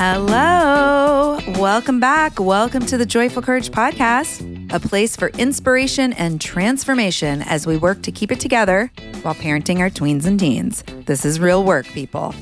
[0.00, 1.40] Hello.
[1.58, 2.38] Welcome back.
[2.38, 8.02] Welcome to the Joyful Courage Podcast, a place for inspiration and transformation as we work
[8.02, 8.92] to keep it together
[9.22, 10.84] while parenting our tweens and teens.
[11.06, 12.32] This is real work, people.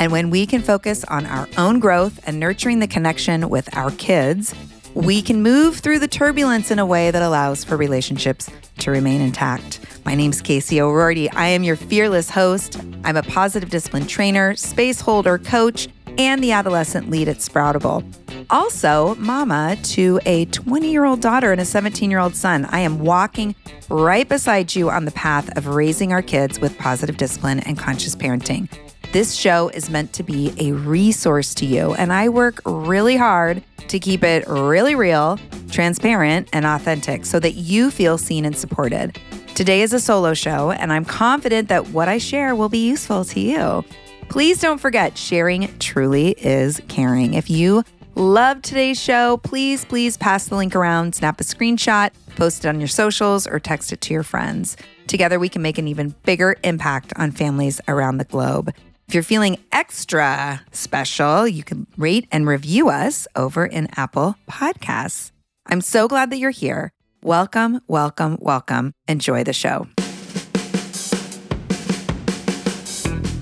[0.00, 3.92] And when we can focus on our own growth and nurturing the connection with our
[3.92, 4.52] kids,
[4.94, 9.20] we can move through the turbulence in a way that allows for relationships to remain
[9.20, 9.78] intact.
[10.04, 11.32] My name's Casey O'Rourke.
[11.36, 12.76] I am your fearless host.
[13.04, 15.86] I'm a positive discipline trainer, space holder, coach,
[16.18, 18.04] and the adolescent lead at Sproutable.
[18.50, 22.66] Also, mama to a 20 year old daughter and a 17 year old son.
[22.66, 23.54] I am walking
[23.88, 28.14] right beside you on the path of raising our kids with positive discipline and conscious
[28.14, 28.68] parenting.
[29.12, 33.62] This show is meant to be a resource to you, and I work really hard
[33.86, 35.38] to keep it really real,
[35.70, 39.16] transparent, and authentic so that you feel seen and supported.
[39.54, 43.24] Today is a solo show, and I'm confident that what I share will be useful
[43.26, 43.84] to you.
[44.28, 47.34] Please don't forget, sharing truly is caring.
[47.34, 52.64] If you love today's show, please, please pass the link around, snap a screenshot, post
[52.64, 54.76] it on your socials, or text it to your friends.
[55.06, 58.72] Together, we can make an even bigger impact on families around the globe.
[59.06, 65.30] If you're feeling extra special, you can rate and review us over in Apple Podcasts.
[65.66, 66.92] I'm so glad that you're here.
[67.22, 68.92] Welcome, welcome, welcome.
[69.06, 69.86] Enjoy the show.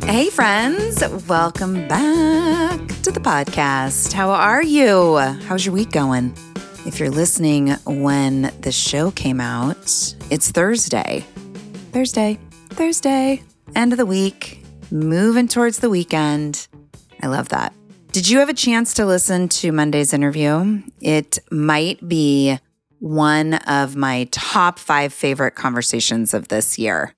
[0.05, 4.13] Hey, friends, welcome back to the podcast.
[4.13, 5.17] How are you?
[5.17, 6.35] How's your week going?
[6.85, 9.77] If you're listening when the show came out,
[10.29, 11.25] it's Thursday.
[11.93, 12.39] Thursday,
[12.71, 13.43] Thursday,
[13.77, 16.67] end of the week, moving towards the weekend.
[17.23, 17.73] I love that.
[18.11, 20.83] Did you have a chance to listen to Monday's interview?
[21.01, 22.59] It might be
[22.99, 27.15] one of my top five favorite conversations of this year.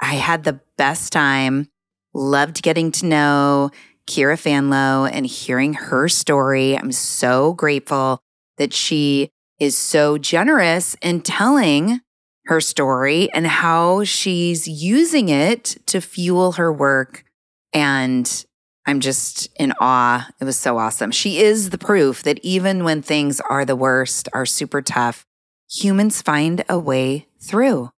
[0.00, 1.68] I had the best time
[2.12, 3.70] Loved getting to know
[4.06, 6.76] Kira Fanlo and hearing her story.
[6.76, 8.20] I'm so grateful
[8.58, 12.00] that she is so generous in telling
[12.46, 17.24] her story and how she's using it to fuel her work.
[17.72, 18.44] And
[18.86, 20.28] I'm just in awe.
[20.40, 21.12] It was so awesome.
[21.12, 25.24] She is the proof that even when things are the worst, are super tough,
[25.70, 27.90] humans find a way through.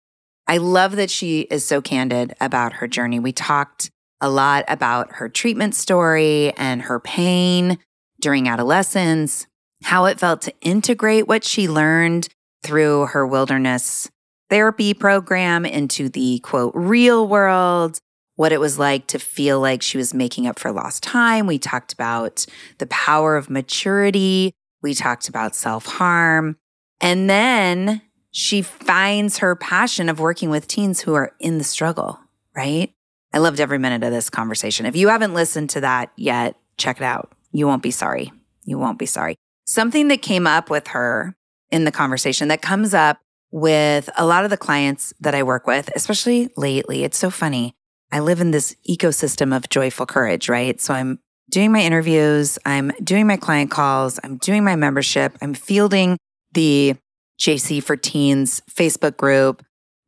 [0.49, 3.21] I love that she is so candid about her journey.
[3.21, 7.79] We talked a lot about her treatment story and her pain
[8.21, 9.47] during adolescence,
[9.83, 12.29] how it felt to integrate what she learned
[12.63, 14.11] through her wilderness
[14.51, 17.99] therapy program into the quote, real world,
[18.37, 21.47] what it was like to feel like she was making up for lost time.
[21.47, 22.45] We talked about
[22.79, 24.53] the power of maturity.
[24.83, 26.57] We talked about self harm.
[27.01, 32.19] And then she finds her passion of working with teens who are in the struggle,
[32.55, 32.93] right?
[33.33, 34.87] I loved every minute of this conversation.
[34.87, 37.33] If you haven't listened to that yet, check it out.
[37.53, 38.33] You won't be sorry.
[38.65, 39.37] You won't be sorry.
[39.67, 41.35] Something that came up with her
[41.71, 43.19] in the conversation that comes up
[43.53, 47.05] with a lot of the clients that I work with, especially lately.
[47.05, 47.73] It's so funny.
[48.13, 50.81] I live in this ecosystem of joyful courage, right?
[50.81, 55.55] So I'm doing my interviews, I'm doing my client calls, I'm doing my membership, I'm
[55.55, 56.17] fielding
[56.53, 56.97] the
[57.41, 59.65] JC for Teens Facebook group.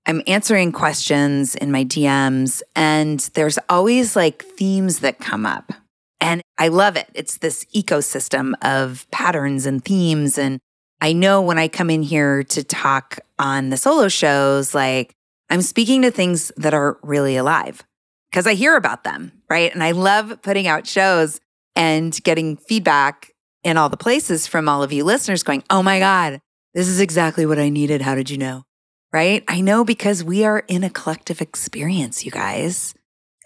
[0.06, 5.72] I'm answering questions in my DMs, and there's always like themes that come up.
[6.20, 7.08] And I love it.
[7.14, 10.38] It's this ecosystem of patterns and themes.
[10.38, 10.60] And
[11.00, 15.14] I know when I come in here to talk on the solo shows, like
[15.50, 17.82] I'm speaking to things that are really alive
[18.30, 19.72] because I hear about them, right?
[19.72, 21.40] And I love putting out shows
[21.74, 23.32] and getting feedback
[23.64, 26.40] in all the places from all of you listeners going, oh my God,
[26.74, 28.02] this is exactly what I needed.
[28.02, 28.64] How did you know?
[29.12, 29.44] Right?
[29.48, 32.94] I know because we are in a collective experience, you guys.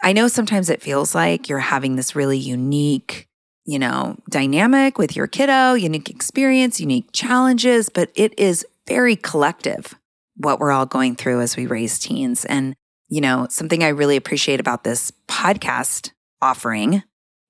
[0.03, 3.27] I know sometimes it feels like you're having this really unique,
[3.65, 9.94] you know, dynamic with your kiddo, unique experience, unique challenges, but it is very collective
[10.37, 12.44] what we're all going through as we raise teens.
[12.44, 12.75] And,
[13.09, 16.12] you know, something I really appreciate about this podcast
[16.42, 17.03] offering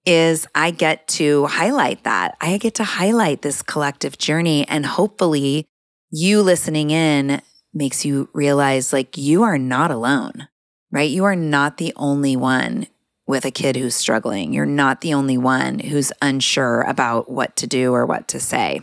[0.07, 2.37] is I get to highlight that.
[2.41, 5.67] I get to highlight this collective journey and hopefully
[6.11, 7.43] you listening in
[7.77, 10.49] makes you realize like you are not alone,
[10.91, 11.11] right?
[11.11, 12.87] You are not the only one
[13.27, 14.53] with a kid who's struggling.
[14.53, 18.81] You're not the only one who's unsure about what to do or what to say,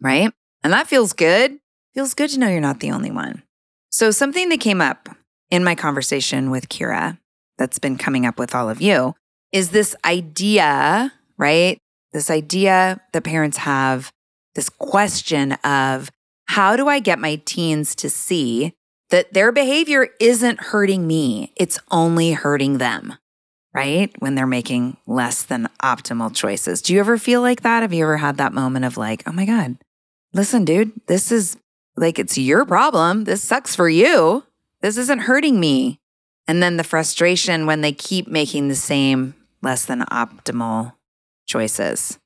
[0.00, 0.32] right?
[0.62, 1.58] And that feels good.
[1.94, 3.42] Feels good to know you're not the only one.
[3.90, 5.08] So, something that came up
[5.50, 7.18] in my conversation with Kira
[7.56, 9.14] that's been coming up with all of you
[9.52, 11.78] is this idea, right?
[12.12, 14.10] This idea that parents have,
[14.54, 16.10] this question of
[16.46, 18.72] how do I get my teens to see
[19.10, 21.52] that their behavior isn't hurting me?
[21.56, 23.14] It's only hurting them,
[23.74, 24.12] right?
[24.20, 26.82] When they're making less than optimal choices.
[26.82, 27.82] Do you ever feel like that?
[27.82, 29.76] Have you ever had that moment of like, oh my God,
[30.32, 31.56] listen, dude, this is
[31.96, 33.24] like, it's your problem.
[33.24, 34.44] This sucks for you.
[34.80, 36.00] This isn't hurting me.
[36.48, 40.92] And then the frustration when they keep making the same less than optimal
[41.46, 42.18] choices,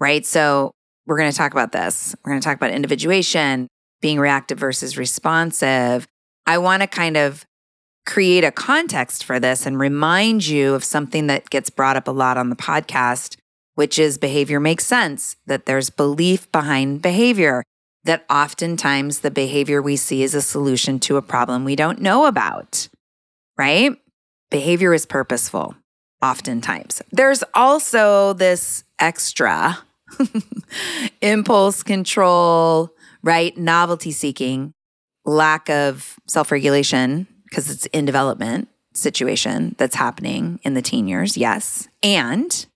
[0.00, 0.26] right?
[0.26, 0.72] So
[1.08, 2.14] we're going to talk about this.
[2.22, 3.66] We're going to talk about individuation,
[4.02, 6.06] being reactive versus responsive.
[6.46, 7.46] I want to kind of
[8.06, 12.12] create a context for this and remind you of something that gets brought up a
[12.12, 13.36] lot on the podcast,
[13.74, 17.64] which is behavior makes sense, that there's belief behind behavior,
[18.04, 22.26] that oftentimes the behavior we see is a solution to a problem we don't know
[22.26, 22.88] about,
[23.56, 23.96] right?
[24.50, 25.74] Behavior is purposeful,
[26.22, 27.02] oftentimes.
[27.12, 29.78] There's also this extra
[31.20, 32.90] impulse control,
[33.22, 33.56] right?
[33.56, 34.72] Novelty seeking,
[35.24, 41.36] lack of self regulation because it's in development situation that's happening in the teen years.
[41.36, 41.88] Yes.
[42.02, 42.66] And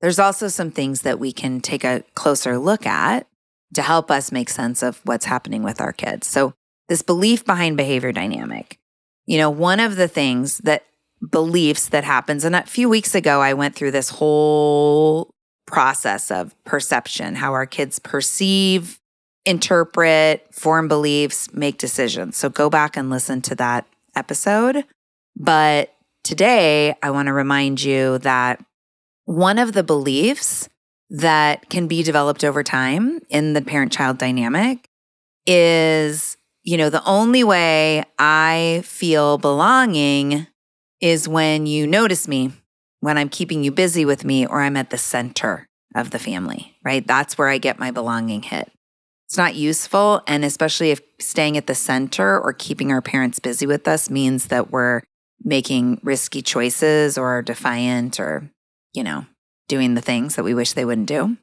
[0.00, 3.26] there's also some things that we can take a closer look at
[3.74, 6.26] to help us make sense of what's happening with our kids.
[6.26, 6.54] So,
[6.88, 8.78] this belief behind behavior dynamic,
[9.26, 10.84] you know, one of the things that
[11.30, 15.33] beliefs that happens, and a few weeks ago, I went through this whole
[15.74, 19.00] process of perception, how our kids perceive,
[19.44, 22.36] interpret, form beliefs, make decisions.
[22.36, 23.84] So, go back and listen to that
[24.14, 24.84] episode.
[25.34, 25.92] But
[26.22, 28.64] today, I want to remind you that
[29.24, 30.68] one of the beliefs
[31.10, 34.88] that can be developed over time in the parent child dynamic
[35.44, 40.46] is, you know, the only way I feel belonging
[41.00, 42.52] is when you notice me,
[43.04, 46.74] when I'm keeping you busy with me, or I'm at the center of the family,
[46.82, 47.06] right?
[47.06, 48.72] That's where I get my belonging hit.
[49.26, 50.22] It's not useful.
[50.26, 54.46] And especially if staying at the center or keeping our parents busy with us means
[54.46, 55.02] that we're
[55.44, 58.50] making risky choices or defiant or,
[58.94, 59.26] you know,
[59.68, 61.36] doing the things that we wish they wouldn't do.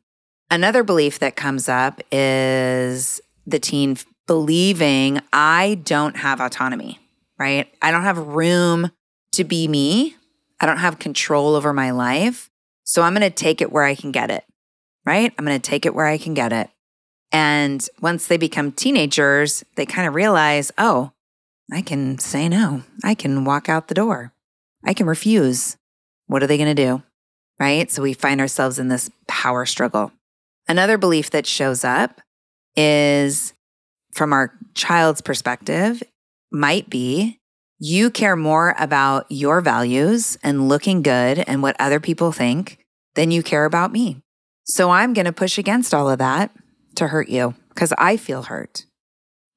[0.50, 7.00] Another belief that comes up is the teen believing I don't have autonomy,
[7.38, 7.72] right?
[7.84, 8.90] I don't have room
[9.34, 10.16] to be me.
[10.62, 12.50] I don't have control over my life.
[12.84, 14.46] So I'm going to take it where I can get it,
[15.06, 15.34] right?
[15.38, 16.70] I'm going to take it where I can get it.
[17.32, 21.12] And once they become teenagers, they kind of realize, oh,
[21.72, 22.84] I can say no.
[23.04, 24.34] I can walk out the door.
[24.86, 25.78] I can refuse.
[26.28, 27.02] What are they going to do?
[27.60, 27.90] Right.
[27.90, 30.12] So we find ourselves in this power struggle.
[30.68, 32.22] Another belief that shows up
[32.76, 33.54] is
[34.14, 36.04] from our child's perspective,
[36.52, 37.40] might be
[37.84, 42.78] you care more about your values and looking good and what other people think
[43.16, 44.22] than you care about me.
[44.66, 46.52] So I'm going to push against all of that
[46.98, 48.86] to hurt you because I feel hurt,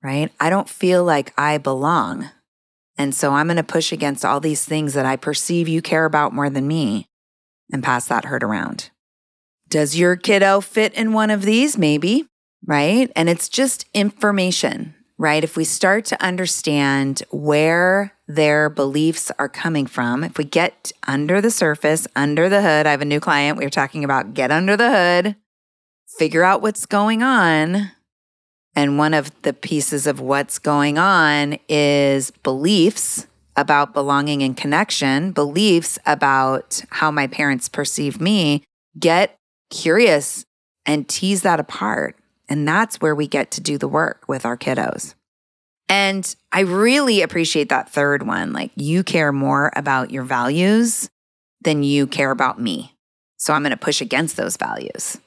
[0.03, 0.33] right?
[0.41, 2.31] I don't feel like I belong.
[2.97, 6.07] And so I'm going to push against all these things that I perceive you care
[6.07, 7.05] about more than me
[7.71, 8.89] and pass that hurt around.
[9.69, 11.77] Does your kiddo fit in one of these?
[11.77, 12.27] Maybe,
[12.65, 13.13] right?
[13.15, 14.95] And it's just information,
[15.25, 15.43] right?
[15.43, 21.41] If we start to understand where their beliefs are coming from, if we get under
[21.41, 23.59] the surface, under the hood, I have a new client.
[23.59, 25.37] We were talking about get under the hood
[26.19, 27.91] figure out what's going on.
[28.77, 33.27] And one of the pieces of what's going on is beliefs
[33.57, 38.65] about belonging and connection, beliefs about how my parents perceive me.
[38.99, 39.37] Get
[39.71, 40.45] curious
[40.85, 42.17] and tease that apart.
[42.49, 45.15] And that's where we get to do the work with our kiddos.
[45.89, 48.53] And I really appreciate that third one.
[48.53, 51.09] Like, you care more about your values
[51.63, 52.97] than you care about me.
[53.37, 55.19] So I'm going to push against those values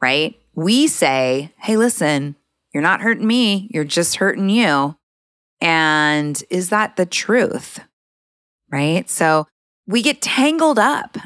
[0.00, 0.38] right?
[0.54, 2.36] We say, hey, listen,
[2.72, 4.96] you're not hurting me, you're just hurting you.
[5.60, 7.80] And is that the truth?
[8.70, 9.08] Right?
[9.08, 9.46] So
[9.86, 11.16] we get tangled up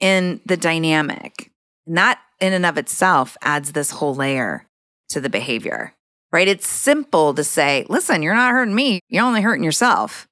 [0.00, 1.50] in the dynamic.
[1.86, 4.64] And that in and of itself adds this whole layer
[5.10, 5.94] to the behavior,
[6.32, 6.48] right?
[6.48, 10.26] It's simple to say, listen, you're not hurting me, you're only hurting yourself,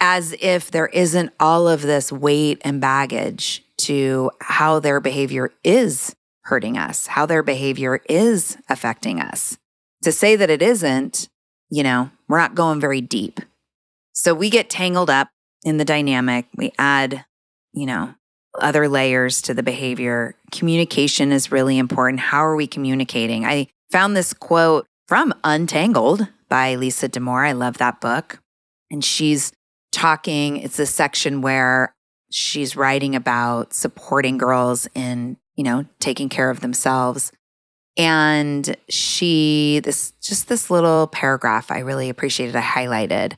[0.00, 6.14] as if there isn't all of this weight and baggage to how their behavior is
[6.44, 9.58] hurting us, how their behavior is affecting us.
[10.02, 11.28] To say that it isn't,
[11.70, 13.40] you know, we're not going very deep.
[14.12, 15.28] So we get tangled up
[15.64, 16.46] in the dynamic.
[16.56, 17.24] We add,
[17.72, 18.14] you know,
[18.60, 20.34] other layers to the behavior.
[20.50, 22.20] Communication is really important.
[22.20, 23.44] How are we communicating?
[23.44, 27.46] I found this quote from Untangled by Lisa Damour.
[27.46, 28.40] I love that book.
[28.90, 29.52] And she's
[29.92, 31.92] talking, it's a section where
[32.30, 37.32] she's writing about supporting girls in you know, taking care of themselves.
[37.96, 43.34] And she, this just this little paragraph I really appreciated, I highlighted.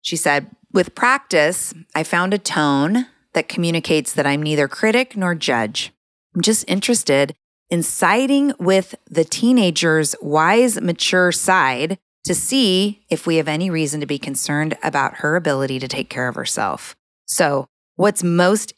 [0.00, 5.34] She said, with practice, I found a tone that communicates that I'm neither critic nor
[5.34, 5.92] judge.
[6.34, 7.34] I'm just interested
[7.70, 14.00] in siding with the teenager's wise, mature side to see if we have any reason
[14.00, 16.94] to be concerned about her ability to take care of herself.
[17.26, 17.66] So,
[17.96, 18.72] what's most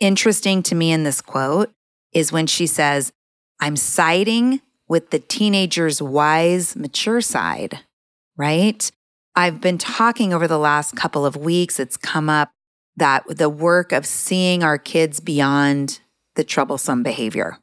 [0.00, 1.70] interesting to me in this quote
[2.12, 3.12] is when she says,
[3.60, 7.80] I'm siding with the teenager's wise, mature side,
[8.36, 8.90] right?
[9.34, 12.50] I've been talking over the last couple of weeks, it's come up
[12.96, 16.00] that the work of seeing our kids beyond
[16.34, 17.58] the troublesome behavior,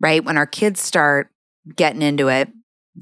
[0.00, 0.24] right?
[0.24, 1.30] When our kids start
[1.74, 2.50] getting into it,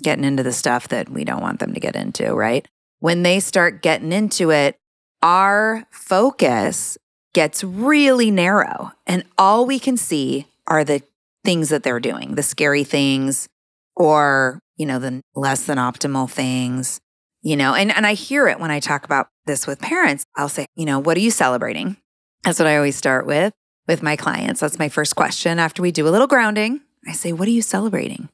[0.03, 2.67] getting into the stuff that we don't want them to get into, right?
[2.99, 4.77] When they start getting into it,
[5.23, 6.99] our focus
[7.35, 11.03] gets really narrow and all we can see are the
[11.45, 13.49] things that they're doing, the scary things
[13.95, 17.01] or, you know, the less than optimal things,
[17.43, 20.25] you know, and, and I hear it when I talk about this with parents.
[20.37, 21.97] I'll say, you know, what are you celebrating?
[22.43, 23.53] That's what I always start with
[23.87, 24.61] with my clients.
[24.61, 26.81] That's my first question after we do a little grounding.
[27.07, 28.29] I say, what are you celebrating?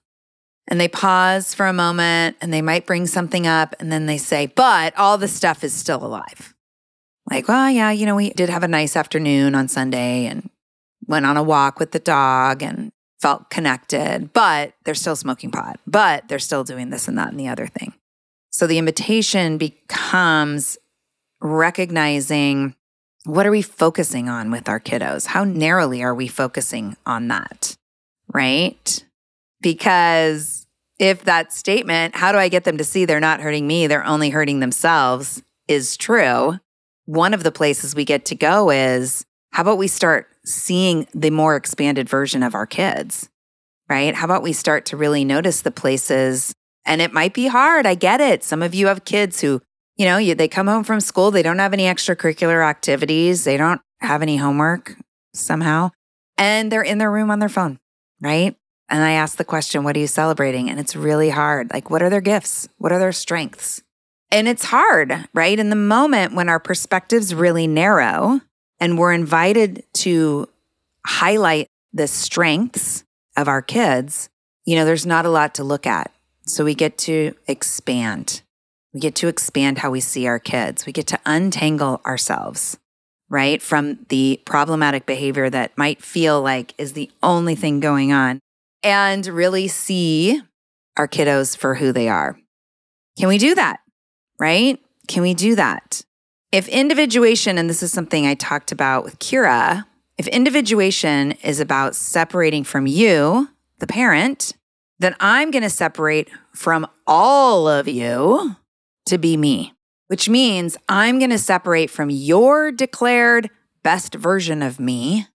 [0.69, 4.19] And they pause for a moment and they might bring something up and then they
[4.19, 6.55] say, but all the stuff is still alive.
[7.31, 10.49] Like, well, yeah, you know, we did have a nice afternoon on Sunday and
[11.07, 15.79] went on a walk with the dog and felt connected, but they're still smoking pot,
[15.87, 17.93] but they're still doing this and that and the other thing.
[18.51, 20.79] So the invitation becomes
[21.41, 22.75] recognizing
[23.25, 25.27] what are we focusing on with our kiddos?
[25.27, 27.77] How narrowly are we focusing on that?
[28.33, 29.05] Right?
[29.61, 30.67] Because
[30.99, 34.07] if that statement, how do I get them to see they're not hurting me, they're
[34.07, 36.59] only hurting themselves, is true,
[37.07, 41.31] one of the places we get to go is how about we start seeing the
[41.31, 43.29] more expanded version of our kids,
[43.89, 44.15] right?
[44.15, 46.55] How about we start to really notice the places?
[46.85, 47.87] And it might be hard.
[47.87, 48.43] I get it.
[48.43, 49.61] Some of you have kids who,
[49.97, 53.57] you know, you, they come home from school, they don't have any extracurricular activities, they
[53.57, 54.97] don't have any homework
[55.35, 55.91] somehow,
[56.39, 57.79] and they're in their room on their phone,
[58.23, 58.57] right?
[58.89, 60.71] And I ask the question, what are you celebrating?
[60.71, 61.71] And it's really hard.
[61.73, 62.69] Like, what are their gifts?
[62.79, 63.83] What are their strengths?
[64.31, 65.59] And it's hard, right?
[65.59, 68.41] In the moment when our perspective's really narrow,
[68.81, 70.49] and we're invited to
[71.07, 73.05] highlight the strengths
[73.37, 74.29] of our kids,
[74.65, 76.13] you know, there's not a lot to look at.
[76.47, 78.43] So we get to expand.
[78.93, 80.85] We get to expand how we see our kids.
[80.85, 82.77] We get to untangle ourselves,
[83.33, 83.63] right?
[83.63, 88.39] From the problematic behavior that might feel like is the only thing going on
[88.83, 90.43] and really see
[90.99, 92.39] our kiddos for who they are.
[93.19, 93.81] Can we do that?
[94.39, 94.79] Right?
[95.09, 96.03] Can we do that?
[96.53, 99.87] If individuation, and this is something I talked about with Kira,
[100.19, 103.49] if individuation is about separating from you,
[103.79, 104.53] the parent,
[104.99, 108.57] then I'm going to separate from all of you
[109.07, 109.72] to be me,
[110.13, 113.49] which means I'm going to separate from your declared
[113.83, 115.27] best version of me,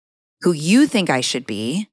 [0.41, 1.89] who you think I should be,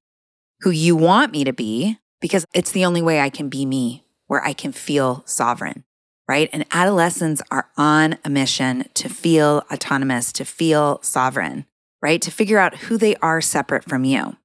[0.60, 4.04] who you want me to be, because it's the only way I can be me,
[4.26, 5.84] where I can feel sovereign
[6.28, 6.48] right?
[6.52, 11.66] And adolescents are on a mission to feel autonomous, to feel sovereign,
[12.02, 12.20] right?
[12.22, 14.36] To figure out who they are separate from you.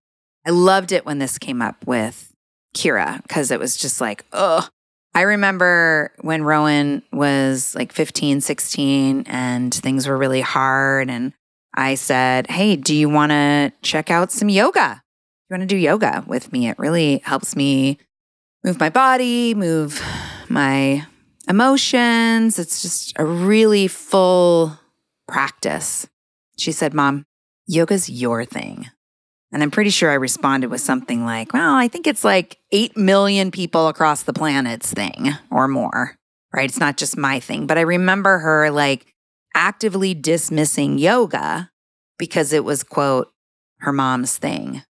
[0.45, 2.33] I loved it when this came up with
[2.75, 4.67] Kira because it was just like, oh,
[5.13, 11.09] I remember when Rowan was like 15, 16 and things were really hard.
[11.09, 11.33] And
[11.73, 15.01] I said, Hey, do you want to check out some yoga?
[15.49, 16.69] You want to do yoga with me?
[16.69, 17.97] It really helps me
[18.63, 20.01] move my body, move
[20.47, 21.05] my
[21.47, 22.59] emotions.
[22.59, 24.77] It's just a really full
[25.27, 26.07] practice.
[26.57, 27.25] She said, Mom,
[27.65, 28.89] yoga's your thing.
[29.51, 32.95] And I'm pretty sure I responded with something like, Well, I think it's like 8
[32.97, 36.15] million people across the planet's thing or more,
[36.53, 36.69] right?
[36.69, 37.65] It's not just my thing.
[37.65, 39.07] But I remember her like
[39.55, 41.71] actively dismissing yoga
[42.17, 43.31] because it was, quote,
[43.79, 44.83] her mom's thing,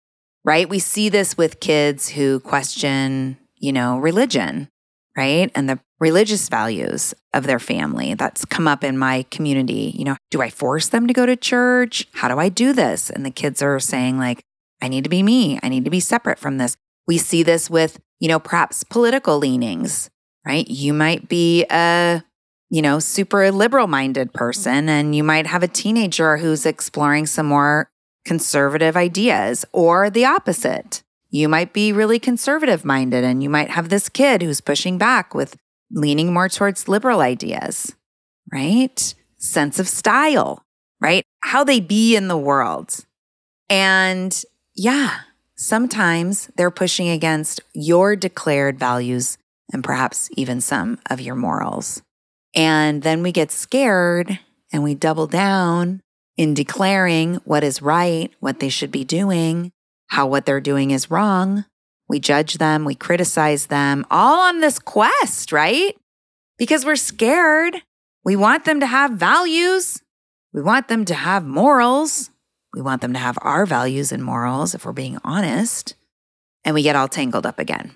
[0.44, 0.68] right?
[0.68, 4.68] We see this with kids who question, you know, religion,
[5.16, 5.52] right?
[5.56, 8.14] And the religious values of their family.
[8.14, 9.94] That's come up in my community.
[9.96, 12.08] You know, do I force them to go to church?
[12.14, 13.10] How do I do this?
[13.10, 14.42] And the kids are saying, like,
[14.82, 15.60] I need to be me.
[15.62, 16.76] I need to be separate from this.
[17.08, 20.10] We see this with, you know, perhaps political leanings,
[20.46, 20.68] right?
[20.68, 22.24] You might be a,
[22.70, 24.90] you know, super liberal minded person, mm-hmm.
[24.90, 27.90] and you might have a teenager who's exploring some more
[28.26, 31.02] conservative ideas, or the opposite.
[31.30, 35.34] You might be really conservative minded, and you might have this kid who's pushing back
[35.34, 35.56] with
[35.92, 37.96] leaning more towards liberal ideas,
[38.52, 39.16] right?
[39.38, 40.64] Sense of style,
[41.00, 41.24] right?
[41.42, 43.06] How they be in the world.
[43.70, 44.44] And
[44.80, 45.20] yeah,
[45.58, 49.38] sometimes they're pushing against your declared values
[49.74, 52.02] and perhaps even some of your morals.
[52.56, 54.40] And then we get scared
[54.72, 56.00] and we double down
[56.38, 59.74] in declaring what is right, what they should be doing,
[60.08, 61.66] how what they're doing is wrong.
[62.08, 65.94] We judge them, we criticize them, all on this quest, right?
[66.58, 67.84] Because we're scared.
[68.24, 70.02] We want them to have values.
[70.54, 72.30] We want them to have morals.
[72.74, 75.96] We want them to have our values and morals, if we're being honest.
[76.64, 77.96] And we get all tangled up again,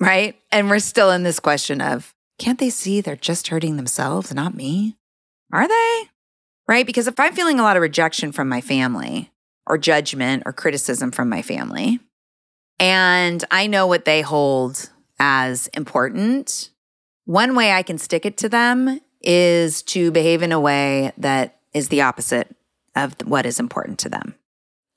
[0.00, 0.36] right?
[0.50, 4.54] And we're still in this question of can't they see they're just hurting themselves, not
[4.54, 4.96] me?
[5.52, 6.04] Are they?
[6.66, 6.86] Right?
[6.86, 9.30] Because if I'm feeling a lot of rejection from my family,
[9.68, 12.00] or judgment or criticism from my family,
[12.78, 16.70] and I know what they hold as important,
[17.24, 21.58] one way I can stick it to them is to behave in a way that
[21.74, 22.54] is the opposite
[23.04, 24.34] of what is important to them,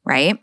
[0.05, 0.39] right?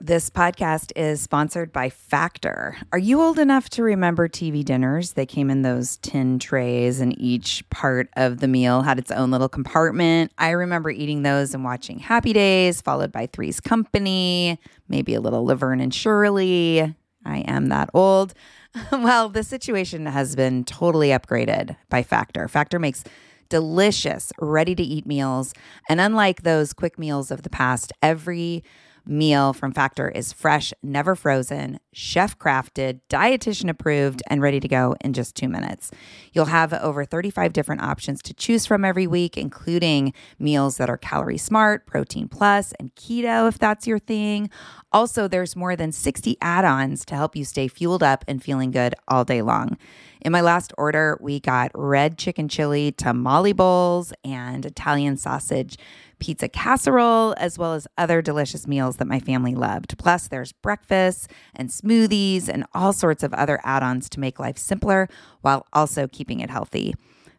[0.00, 2.76] This podcast is sponsored by Factor.
[2.92, 5.14] Are you old enough to remember TV dinners?
[5.14, 9.32] They came in those tin trays, and each part of the meal had its own
[9.32, 10.30] little compartment.
[10.38, 15.44] I remember eating those and watching Happy Days, followed by Three's Company, maybe a little
[15.44, 16.94] Laverne and Shirley.
[17.24, 18.34] I am that old.
[18.92, 22.46] well, the situation has been totally upgraded by Factor.
[22.46, 23.02] Factor makes
[23.48, 25.54] delicious, ready to eat meals.
[25.88, 28.62] And unlike those quick meals of the past, every
[29.08, 34.94] meal from Factor is fresh, never frozen, chef crafted, dietitian approved, and ready to go
[35.00, 35.90] in just two minutes.
[36.32, 40.98] You'll have over 35 different options to choose from every week, including meals that are
[40.98, 44.50] calorie smart, protein plus, and keto if that's your thing.
[44.92, 48.70] Also, there's more than 60 add ons to help you stay fueled up and feeling
[48.70, 49.78] good all day long.
[50.20, 55.78] In my last order, we got red chicken chili tamale bowls and Italian sausage
[56.18, 59.96] pizza casserole, as well as other delicious meals that my family loved.
[59.98, 64.58] Plus, there's breakfast and smoothies and all sorts of other add ons to make life
[64.58, 65.08] simpler
[65.42, 66.94] while also keeping it healthy.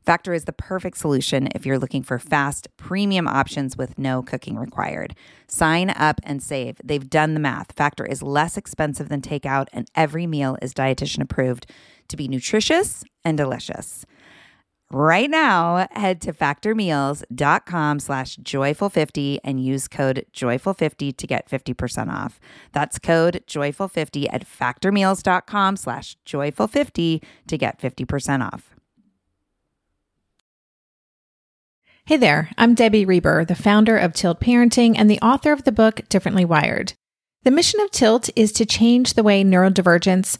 [0.06, 4.56] Factor is the perfect solution if you're looking for fast, premium options with no cooking
[4.56, 5.14] required.
[5.48, 6.78] Sign up and save.
[6.84, 7.74] They've done the math.
[7.74, 11.68] Factor is less expensive than takeout, and every meal is dietitian approved
[12.10, 14.06] to be nutritious and delicious.
[14.92, 22.40] Right now, head to factormeals.com slash joyful50 and use code joyful50 to get 50% off.
[22.72, 28.74] That's code joyful50 at factormeals.com slash joyful50 to get 50% off.
[32.08, 35.72] Hey there, I'm Debbie Reber, the founder of Tilt Parenting and the author of the
[35.72, 36.94] book Differently Wired.
[37.44, 40.40] The mission of Tilt is to change the way neurodivergence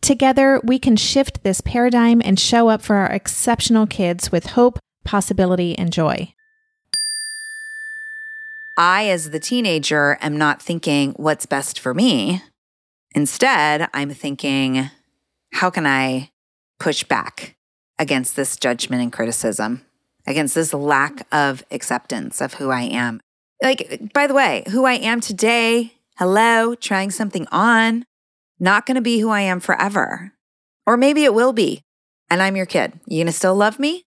[0.00, 4.78] Together, we can shift this paradigm and show up for our exceptional kids with hope,
[5.04, 6.32] possibility, and joy.
[8.76, 12.42] I, as the teenager, am not thinking what's best for me.
[13.14, 14.90] Instead, I'm thinking,
[15.52, 16.30] how can I
[16.78, 17.56] push back
[17.98, 19.86] against this judgment and criticism?
[20.26, 23.20] against this lack of acceptance of who I am.
[23.62, 28.04] Like, by the way, who I am today, hello, trying something on,
[28.58, 30.32] not going to be who I am forever.
[30.86, 31.82] Or maybe it will be,
[32.30, 33.00] and I'm your kid.
[33.06, 34.04] You going to still love me?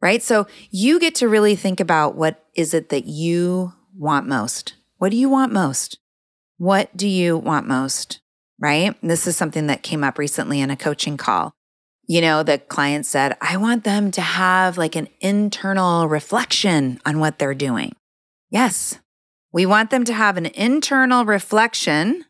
[0.00, 0.22] Right?
[0.22, 4.74] So you get to really think about what is it that you want most?
[4.98, 5.98] What do you want most?
[6.58, 8.20] What do you want most?
[8.60, 8.96] Right?
[9.02, 11.54] This is something that came up recently in a coaching call
[12.08, 17.20] you know, the client said, I want them to have like an internal reflection on
[17.20, 17.94] what they're doing.
[18.50, 18.98] Yes,
[19.52, 22.24] we want them to have an internal reflection,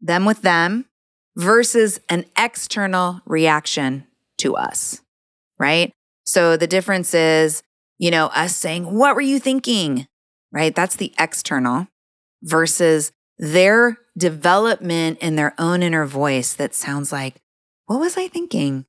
[0.00, 0.86] them with them,
[1.36, 4.06] versus an external reaction
[4.38, 5.00] to us,
[5.58, 5.92] right?
[6.24, 7.62] So the difference is,
[7.98, 10.06] you know, us saying, What were you thinking?
[10.52, 10.74] Right?
[10.74, 11.88] That's the external
[12.42, 17.36] versus their development in their own inner voice that sounds like,
[17.86, 18.86] what was I thinking?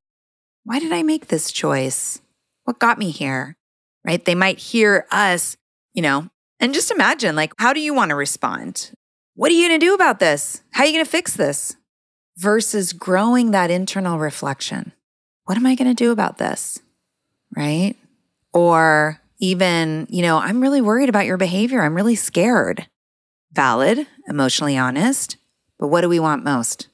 [0.64, 2.22] Why did I make this choice?
[2.64, 3.58] What got me here?
[4.06, 4.24] Right?
[4.24, 5.58] They might hear us,
[5.94, 8.92] you know, And just imagine, like, how do you want to respond?
[9.38, 10.64] What are you going to do about this?
[10.72, 11.76] How are you going to fix this?
[12.38, 14.94] Versus growing that internal reflection.
[15.46, 16.80] What am I going to do about this?
[17.56, 17.96] Right?
[18.52, 21.84] Or even, you know, I'm really worried about your behavior.
[21.84, 22.88] I'm really scared.
[23.52, 25.38] Valid, emotionally honest.
[25.78, 26.88] But what do we want most?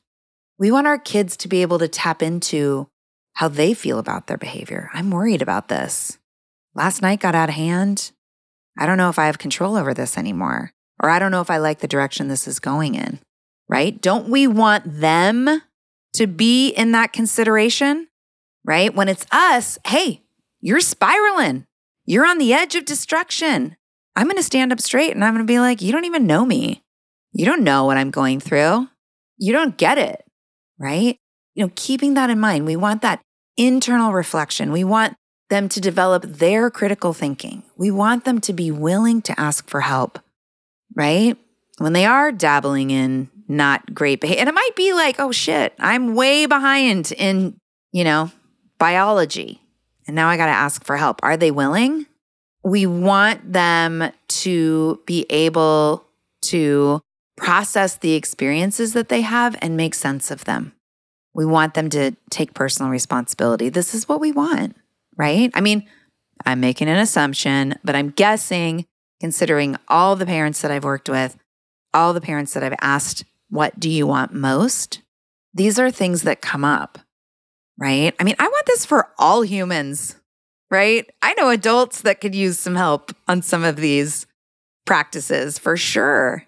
[0.60, 2.90] We want our kids to be able to tap into
[3.36, 4.90] how they feel about their behavior.
[4.94, 6.18] I'm worried about this.
[6.76, 8.12] Last night got out of hand.
[8.78, 11.50] I don't know if I have control over this anymore, or I don't know if
[11.50, 13.20] I like the direction this is going in,
[13.68, 14.00] right?
[14.02, 15.62] Don't we want them
[16.14, 18.08] to be in that consideration,
[18.64, 18.94] right?
[18.94, 20.22] When it's us, hey,
[20.62, 21.66] you're spiraling.
[22.06, 23.76] You're on the edge of destruction.
[24.16, 26.28] I'm going to stand up straight and I'm going to be like, you don't even
[26.28, 26.84] know me.
[27.32, 28.88] You don't know what I'm going through.
[29.38, 30.24] You don't get it,
[30.78, 31.18] right?
[31.56, 33.22] You know, keeping that in mind, we want that
[33.58, 34.72] internal reflection.
[34.72, 35.16] We want
[35.50, 37.64] them to develop their critical thinking.
[37.78, 40.20] We want them to be willing to ask for help,
[40.96, 41.38] right?
[41.78, 45.74] When they are dabbling in not great behavior, and it might be like, oh shit,
[45.80, 47.58] I'm way behind in,
[47.92, 48.32] you know,
[48.78, 49.62] biology.
[50.08, 51.20] And now I got to ask for help.
[51.24, 52.06] Are they willing?
[52.64, 56.06] We want them to be able
[56.44, 57.02] to
[57.36, 60.74] process the experiences that they have and make sense of them.
[61.34, 63.70] We want them to take personal responsibility.
[63.70, 64.76] This is what we want,
[65.18, 65.52] right?
[65.54, 65.88] I mean,
[66.46, 68.86] I'm making an assumption, but I'm guessing,
[69.24, 71.38] considering all the parents that I've worked with,
[71.94, 75.02] all the parents that I've asked, what do you want most?
[75.54, 77.00] These are things that come up,
[77.80, 78.14] right?
[78.20, 80.18] I mean, I want this for all humans,
[80.70, 81.10] right?
[81.22, 84.28] I know adults that could use some help on some of these
[84.86, 86.44] practices for sure.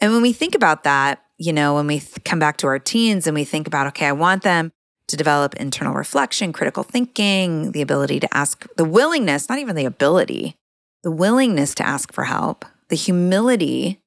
[0.00, 2.80] And when we think about that, you know, when we th- come back to our
[2.80, 4.72] teens and we think about, okay, I want them
[5.06, 9.84] to develop internal reflection, critical thinking, the ability to ask, the willingness, not even the
[9.84, 10.56] ability,
[11.02, 14.00] the willingness to ask for help, the humility,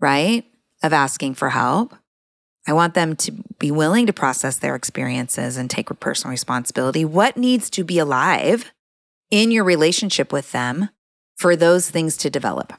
[0.00, 0.44] right,
[0.82, 1.94] of asking for help.
[2.66, 7.04] I want them to be willing to process their experiences and take personal responsibility.
[7.04, 8.72] What needs to be alive
[9.30, 10.90] in your relationship with them
[11.36, 12.72] for those things to develop,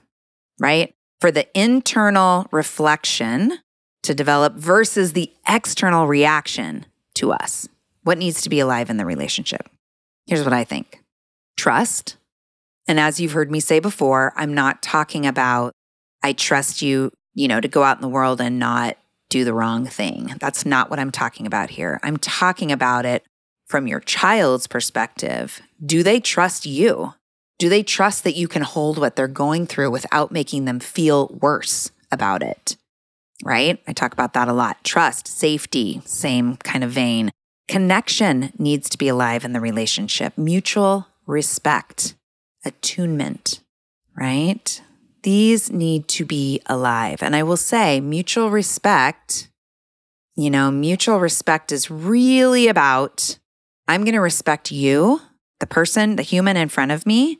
[0.59, 0.93] right?
[1.19, 3.59] For the internal reflection
[4.03, 7.67] to develop versus the external reaction to us.
[8.03, 9.69] What needs to be alive in the relationship?
[10.25, 10.99] Here's what I think
[11.57, 12.17] trust.
[12.91, 15.71] And as you've heard me say before, I'm not talking about
[16.21, 18.97] I trust you, you know, to go out in the world and not
[19.29, 20.33] do the wrong thing.
[20.41, 22.01] That's not what I'm talking about here.
[22.03, 23.23] I'm talking about it
[23.65, 25.61] from your child's perspective.
[25.83, 27.13] Do they trust you?
[27.57, 31.29] Do they trust that you can hold what they're going through without making them feel
[31.39, 32.75] worse about it?
[33.43, 33.81] right?
[33.87, 34.83] I talk about that a lot.
[34.83, 37.31] Trust, safety, same kind of vein.
[37.69, 42.15] Connection needs to be alive in the relationship, mutual respect,
[42.65, 43.61] attunement,
[44.15, 44.81] right?
[45.23, 47.21] These need to be alive.
[47.21, 49.49] And I will say, mutual respect,
[50.35, 53.37] you know, mutual respect is really about
[53.87, 55.21] I'm going to respect you,
[55.59, 57.39] the person, the human in front of me.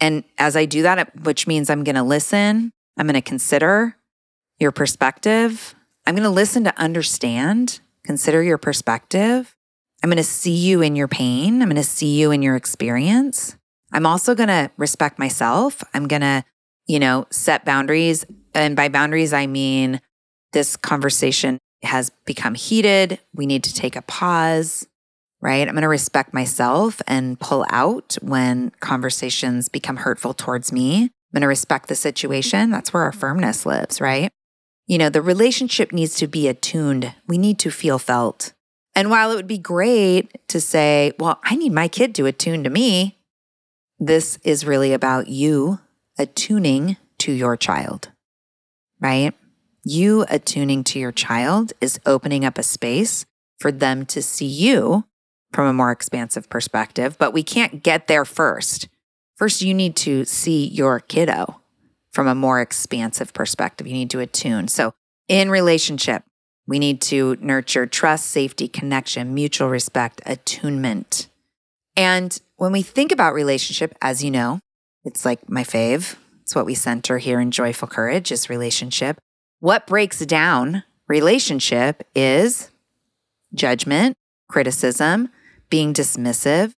[0.00, 3.98] And as I do that, which means I'm going to listen, I'm going to consider,
[4.58, 5.74] your perspective.
[6.06, 9.54] I'm going to listen to understand, consider your perspective.
[10.02, 11.60] I'm going to see you in your pain.
[11.60, 13.56] I'm going to see you in your experience.
[13.92, 15.82] I'm also going to respect myself.
[15.94, 16.44] I'm going to,
[16.86, 18.24] you know, set boundaries.
[18.54, 20.00] And by boundaries, I mean
[20.52, 23.20] this conversation has become heated.
[23.34, 24.86] We need to take a pause,
[25.40, 25.66] right?
[25.66, 31.02] I'm going to respect myself and pull out when conversations become hurtful towards me.
[31.04, 32.70] I'm going to respect the situation.
[32.70, 34.30] That's where our firmness lives, right?
[34.86, 37.14] You know, the relationship needs to be attuned.
[37.26, 38.54] We need to feel felt.
[38.94, 42.64] And while it would be great to say, well, I need my kid to attune
[42.64, 43.17] to me,
[43.98, 45.80] this is really about you
[46.18, 48.10] attuning to your child,
[49.00, 49.34] right?
[49.84, 53.26] You attuning to your child is opening up a space
[53.58, 55.04] for them to see you
[55.52, 58.88] from a more expansive perspective, but we can't get there first.
[59.36, 61.60] First, you need to see your kiddo
[62.12, 63.86] from a more expansive perspective.
[63.86, 64.68] You need to attune.
[64.68, 64.92] So,
[65.28, 66.24] in relationship,
[66.66, 71.27] we need to nurture trust, safety, connection, mutual respect, attunement.
[71.98, 74.60] And when we think about relationship, as you know,
[75.04, 76.14] it's like my fave.
[76.42, 79.18] It's what we center here in Joyful Courage is relationship.
[79.58, 82.70] What breaks down relationship is
[83.52, 84.14] judgment,
[84.48, 85.30] criticism,
[85.70, 86.70] being dismissive,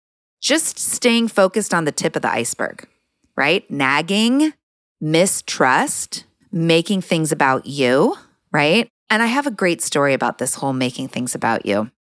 [0.42, 2.88] just staying focused on the tip of the iceberg,
[3.36, 3.70] right?
[3.70, 4.54] Nagging,
[5.02, 8.16] mistrust, making things about you,
[8.54, 8.88] right?
[9.10, 11.92] And I have a great story about this whole making things about you.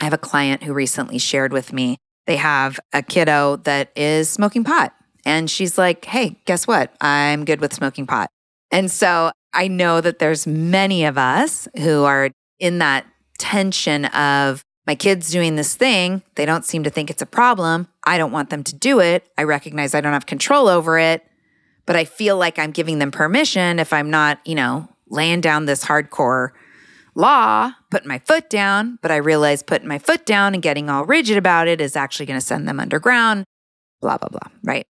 [0.00, 4.30] I have a client who recently shared with me they have a kiddo that is
[4.30, 4.92] smoking pot
[5.24, 6.94] And she's like, hey, guess what?
[7.00, 8.28] I'm good with smoking pot.
[8.70, 13.06] And so I know that there's many of us who are in that
[13.38, 16.22] tension of my kids doing this thing.
[16.34, 17.88] They don't seem to think it's a problem.
[18.04, 19.24] I don't want them to do it.
[19.38, 21.24] I recognize I don't have control over it,
[21.86, 25.64] but I feel like I'm giving them permission if I'm not, you know, laying down
[25.64, 26.50] this hardcore
[27.14, 28.98] law, putting my foot down.
[29.02, 32.26] But I realize putting my foot down and getting all rigid about it is actually
[32.26, 33.44] going to send them underground,
[34.00, 34.50] blah, blah, blah.
[34.62, 34.86] Right.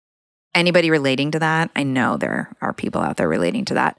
[0.54, 1.70] Anybody relating to that?
[1.76, 3.96] I know there are people out there relating to that.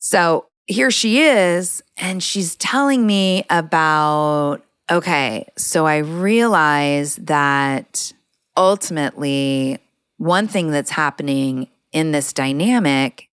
[0.00, 8.12] So here she is, and she's telling me about okay, so I realize that
[8.56, 9.78] ultimately,
[10.18, 13.28] one thing that's happening in this dynamic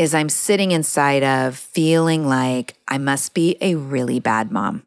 [0.00, 4.84] is I'm sitting inside of feeling like I must be a really bad mom.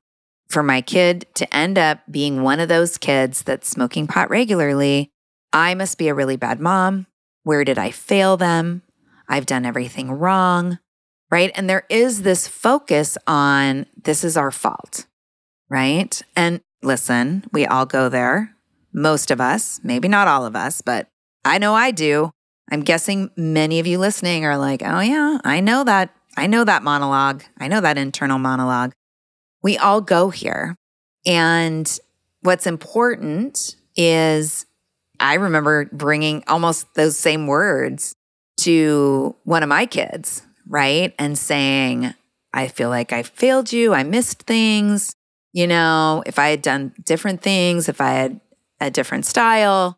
[0.49, 5.11] For my kid to end up being one of those kids that's smoking pot regularly,
[5.51, 7.07] I must be a really bad mom.
[7.43, 8.81] Where did I fail them?
[9.29, 10.79] I've done everything wrong
[11.33, 11.51] right?
[11.55, 15.07] And there is this focus on this is our fault,
[15.67, 16.21] right?
[16.35, 18.55] And listen, we all go there.
[18.93, 21.07] Most of us, maybe not all of us, but
[21.43, 22.29] I know I do.
[22.71, 26.15] I'm guessing many of you listening are like, oh, yeah, I know that.
[26.35, 27.43] I know that monologue.
[27.59, 28.93] I know that internal monologue.
[29.61, 30.75] We all go here.
[31.25, 31.99] And
[32.41, 34.65] what's important is
[35.19, 38.15] I remember bringing almost those same words
[38.61, 41.13] to one of my kids right?
[41.19, 42.13] And saying,
[42.53, 45.15] I feel like I failed you, I missed things.
[45.51, 48.41] You know, if I had done different things, if I had
[48.79, 49.97] a different style,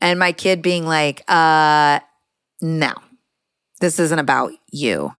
[0.00, 2.00] and my kid being like, uh,
[2.60, 2.92] no,
[3.80, 5.12] this isn't about you,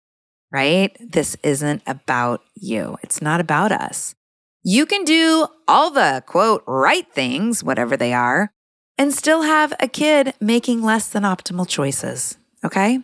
[0.50, 0.96] right?
[1.00, 2.96] This isn't about you.
[3.02, 4.14] It's not about us.
[4.62, 8.50] You can do all the quote right things, whatever they are,
[8.98, 12.38] and still have a kid making less than optimal choices.
[12.64, 13.00] Okay.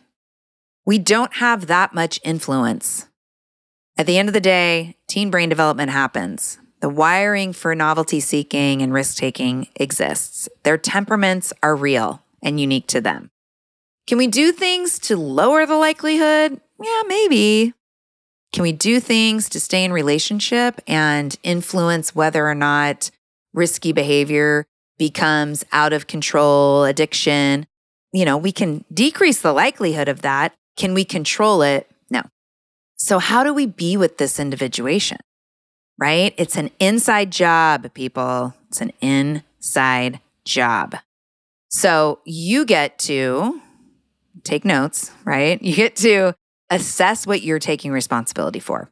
[0.84, 3.08] We don't have that much influence.
[3.96, 6.58] At the end of the day, teen brain development happens.
[6.82, 10.48] The wiring for novelty seeking and risk taking exists.
[10.64, 13.30] Their temperaments are real and unique to them.
[14.06, 16.60] Can we do things to lower the likelihood?
[16.80, 17.72] Yeah, maybe.
[18.52, 23.10] Can we do things to stay in relationship and influence whether or not
[23.54, 24.66] risky behavior
[24.98, 27.66] becomes out of control, addiction?
[28.12, 31.90] You know, we can decrease the likelihood of that can we control it?
[32.10, 32.22] No.
[32.96, 35.18] So, how do we be with this individuation?
[36.02, 36.34] Right?
[36.36, 38.54] It's an inside job, people.
[38.68, 40.96] It's an inside job.
[41.68, 43.60] So, you get to
[44.42, 45.62] take notes, right?
[45.62, 46.34] You get to
[46.70, 48.90] assess what you're taking responsibility for.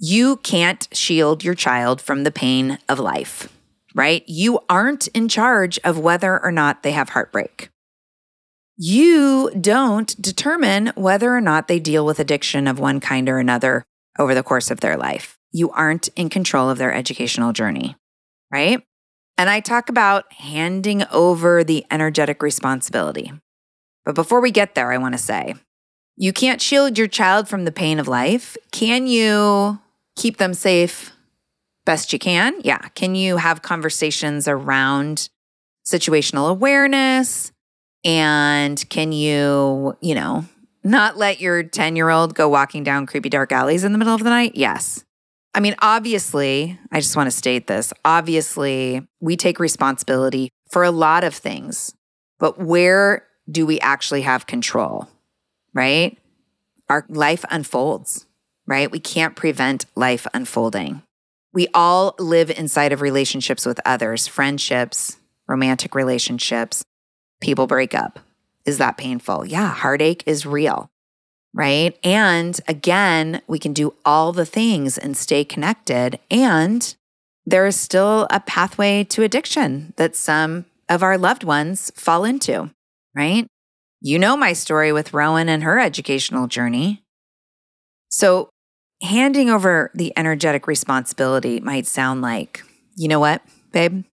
[0.00, 3.48] You can't shield your child from the pain of life,
[3.94, 4.24] right?
[4.26, 7.70] You aren't in charge of whether or not they have heartbreak
[8.80, 13.84] you don't determine whether or not they deal with addiction of one kind or another
[14.20, 15.37] over the course of their life.
[15.52, 17.96] You aren't in control of their educational journey,
[18.52, 18.82] right?
[19.36, 23.32] And I talk about handing over the energetic responsibility.
[24.04, 25.54] But before we get there, I want to say
[26.16, 28.56] you can't shield your child from the pain of life.
[28.72, 29.78] Can you
[30.16, 31.12] keep them safe
[31.86, 32.54] best you can?
[32.62, 32.78] Yeah.
[32.94, 35.28] Can you have conversations around
[35.86, 37.52] situational awareness?
[38.04, 40.44] And can you, you know,
[40.82, 44.14] not let your 10 year old go walking down creepy dark alleys in the middle
[44.14, 44.56] of the night?
[44.56, 45.04] Yes.
[45.54, 47.92] I mean, obviously, I just want to state this.
[48.04, 51.94] Obviously, we take responsibility for a lot of things,
[52.38, 55.08] but where do we actually have control?
[55.74, 56.18] Right?
[56.88, 58.26] Our life unfolds,
[58.66, 58.90] right?
[58.90, 61.02] We can't prevent life unfolding.
[61.52, 66.84] We all live inside of relationships with others, friendships, romantic relationships
[67.40, 68.20] people break up.
[68.64, 69.46] Is that painful?
[69.46, 70.90] Yeah, heartache is real,
[71.54, 71.98] right?
[72.04, 76.18] And again, we can do all the things and stay connected.
[76.30, 76.94] And
[77.46, 82.70] there is still a pathway to addiction that some of our loved ones fall into,
[83.14, 83.46] right?
[84.00, 87.02] You know my story with Rowan and her educational journey.
[88.10, 88.48] So,
[89.02, 92.62] handing over the energetic responsibility might sound like,
[92.96, 94.04] you know what, babe?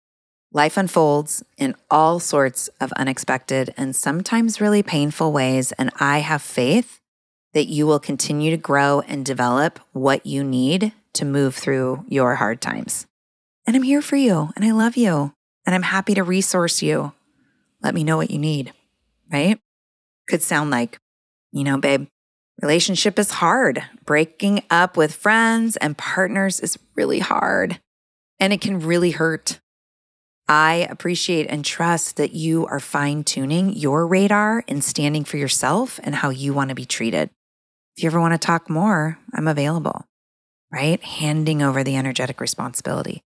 [0.51, 5.71] Life unfolds in all sorts of unexpected and sometimes really painful ways.
[5.73, 6.99] And I have faith
[7.55, 12.35] that you will continue to grow and develop what you need to move through your
[12.35, 13.07] hard times.
[13.65, 15.31] And I'm here for you and I love you
[15.65, 17.13] and I'm happy to resource you.
[17.81, 18.73] Let me know what you need,
[19.31, 19.57] right?
[20.27, 20.97] Could sound like,
[21.53, 22.07] you know, babe,
[22.61, 23.81] relationship is hard.
[24.03, 27.79] Breaking up with friends and partners is really hard
[28.37, 29.61] and it can really hurt.
[30.49, 36.01] I appreciate and trust that you are fine tuning your radar and standing for yourself
[36.03, 37.29] and how you want to be treated.
[37.95, 40.05] If you ever want to talk more, I'm available,
[40.69, 41.01] right?
[41.01, 43.21] Handing over the energetic responsibility.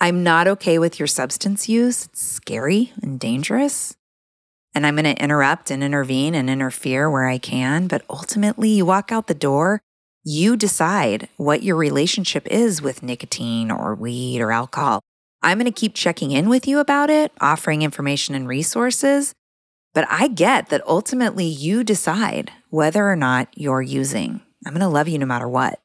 [0.00, 2.06] I'm not okay with your substance use.
[2.06, 3.96] It's scary and dangerous.
[4.76, 7.88] And I'm going to interrupt and intervene and interfere where I can.
[7.88, 9.80] But ultimately, you walk out the door,
[10.22, 15.00] you decide what your relationship is with nicotine or weed or alcohol.
[15.42, 19.34] I'm going to keep checking in with you about it, offering information and resources.
[19.94, 24.40] But I get that ultimately you decide whether or not you're using.
[24.66, 25.80] I'm going to love you no matter what.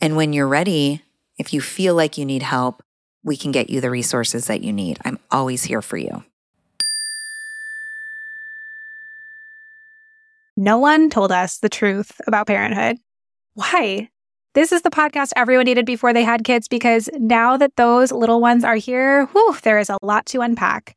[0.00, 1.02] And when you're ready,
[1.38, 2.82] if you feel like you need help,
[3.22, 4.98] we can get you the resources that you need.
[5.04, 6.24] I'm always here for you.
[10.56, 12.98] No one told us the truth about parenthood.
[13.54, 14.10] Why?
[14.52, 18.40] This is the podcast everyone needed before they had kids because now that those little
[18.40, 20.96] ones are here, whew, there is a lot to unpack.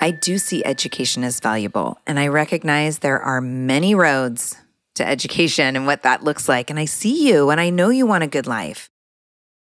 [0.00, 4.56] I do see education as valuable, and I recognize there are many roads
[4.94, 6.70] to education and what that looks like.
[6.70, 8.90] And I see you, and I know you want a good life.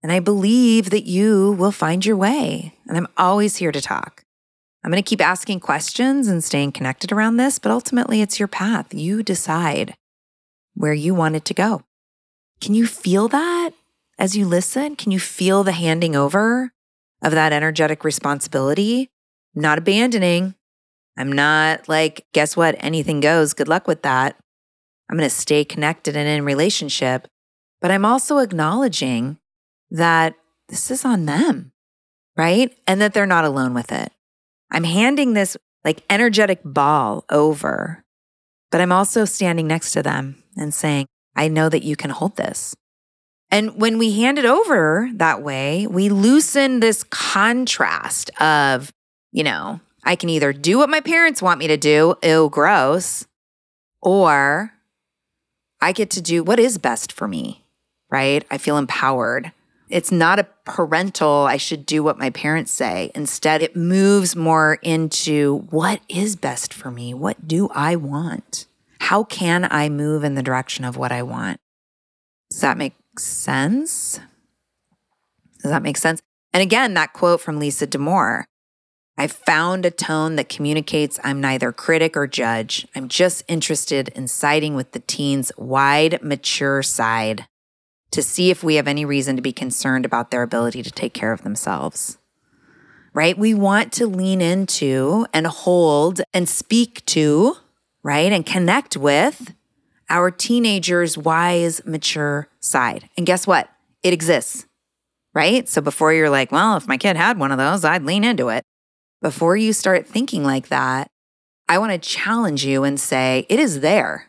[0.02, 2.74] And I believe that you will find your way.
[2.88, 4.26] And I'm always here to talk.
[4.84, 8.50] I'm going to keep asking questions and staying connected around this, but ultimately it's your
[8.50, 8.94] path.
[8.94, 9.96] You decide
[10.74, 11.84] where you want it to go.
[12.60, 13.72] Can you feel that
[14.20, 14.96] as you listen?
[14.96, 16.74] Can you feel the handing over
[17.22, 19.10] of that energetic responsibility?
[19.56, 20.56] Not abandoning.
[21.18, 22.76] I'm not like, guess what?
[22.80, 23.54] Anything goes.
[23.54, 24.36] Good luck with that.
[25.10, 27.28] I'm going to stay connected and in relationship.
[27.82, 29.38] But I'm also acknowledging
[29.92, 30.36] that
[30.70, 31.72] this is on them,
[32.36, 32.76] right?
[32.88, 34.12] And that they're not alone with it.
[34.72, 38.04] I'm handing this like energetic ball over,
[38.72, 42.38] but I'm also standing next to them and saying, I know that you can hold
[42.38, 42.76] this.
[43.52, 48.92] And when we hand it over that way, we loosen this contrast of
[49.34, 53.26] you know, I can either do what my parents want me to do, ew, gross,
[54.02, 54.72] or
[55.82, 57.66] I get to do what is best for me,
[58.10, 58.46] right?
[58.52, 59.52] I feel empowered.
[59.90, 63.12] It's not a parental, I should do what my parents say.
[63.14, 67.14] Instead, it moves more into what is best for me?
[67.14, 68.66] What do I want?
[69.00, 71.60] How can I move in the direction of what I want?
[72.50, 74.20] Does that make sense?
[75.62, 76.22] Does that make sense?
[76.54, 78.46] And again, that quote from Lisa Damour
[79.18, 82.88] I found a tone that communicates I'm neither critic or judge.
[82.96, 87.46] I'm just interested in siding with the teen's wide, mature side
[88.12, 91.14] to see if we have any reason to be concerned about their ability to take
[91.14, 92.18] care of themselves.
[93.14, 93.38] Right?
[93.38, 97.58] We want to lean into and hold and speak to,
[98.02, 98.32] right?
[98.32, 99.54] And connect with
[100.10, 103.10] our teenager's wise, mature side.
[103.16, 103.70] And guess what?
[104.02, 104.66] It exists,
[105.36, 105.70] right?
[105.70, 108.50] So before you're like, well, if my kid had one of those, I'd lean into
[108.50, 108.64] it
[109.24, 111.08] before you start thinking like that,
[111.70, 114.28] I want to challenge you and say it is there,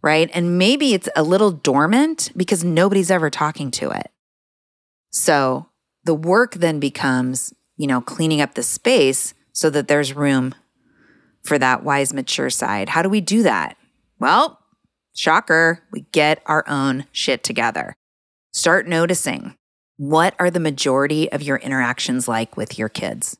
[0.00, 0.30] right?
[0.32, 4.10] And maybe it's a little dormant because nobody's ever talking to it.
[5.10, 5.68] So
[6.04, 10.54] the work then becomes, you know, cleaning up the space so that there's room
[11.44, 12.88] for that wise, mature side.
[12.88, 13.76] How do we do that?
[14.18, 14.58] Well,
[15.14, 17.94] shocker, we get our own shit together.
[18.52, 19.56] Start noticing
[19.98, 23.36] what are the majority of your interactions like with your kids?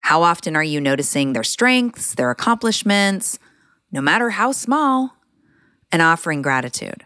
[0.00, 3.38] How often are you noticing their strengths, their accomplishments,
[3.92, 5.16] no matter how small,
[5.92, 7.04] and offering gratitude?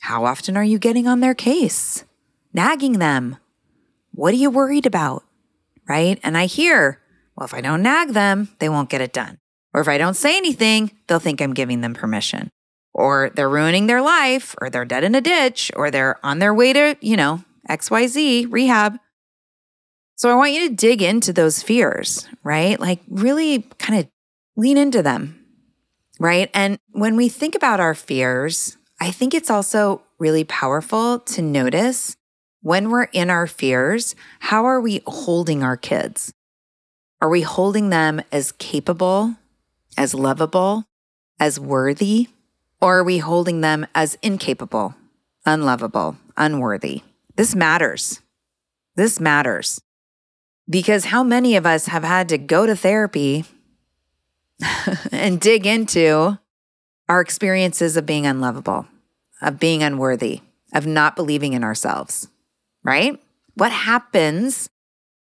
[0.00, 2.04] How often are you getting on their case,
[2.52, 3.36] nagging them?
[4.12, 5.24] What are you worried about?
[5.88, 6.18] Right?
[6.22, 7.00] And I hear,
[7.36, 9.38] well, if I don't nag them, they won't get it done.
[9.74, 12.50] Or if I don't say anything, they'll think I'm giving them permission.
[12.92, 16.54] Or they're ruining their life, or they're dead in a ditch, or they're on their
[16.54, 18.98] way to, you know, XYZ rehab.
[20.20, 22.78] So I want you to dig into those fears, right?
[22.78, 24.08] Like really kind of
[24.54, 25.42] lean into them,
[26.18, 26.50] right?
[26.52, 32.16] And when we think about our fears, I think it's also really powerful to notice
[32.60, 36.34] when we're in our fears, how are we holding our kids?
[37.22, 39.36] Are we holding them as capable,
[39.96, 40.84] as lovable,
[41.38, 42.28] as worthy?
[42.78, 44.94] Or are we holding them as incapable,
[45.46, 47.04] unlovable, unworthy?
[47.36, 48.20] This matters.
[48.96, 49.80] This matters.
[50.70, 53.44] Because how many of us have had to go to therapy
[55.12, 56.38] and dig into
[57.08, 58.86] our experiences of being unlovable,
[59.42, 60.42] of being unworthy,
[60.72, 62.28] of not believing in ourselves,
[62.84, 63.20] right?
[63.54, 64.70] What happens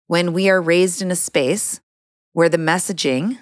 [0.09, 1.81] when we are raised in a space
[2.33, 3.39] where the messaging,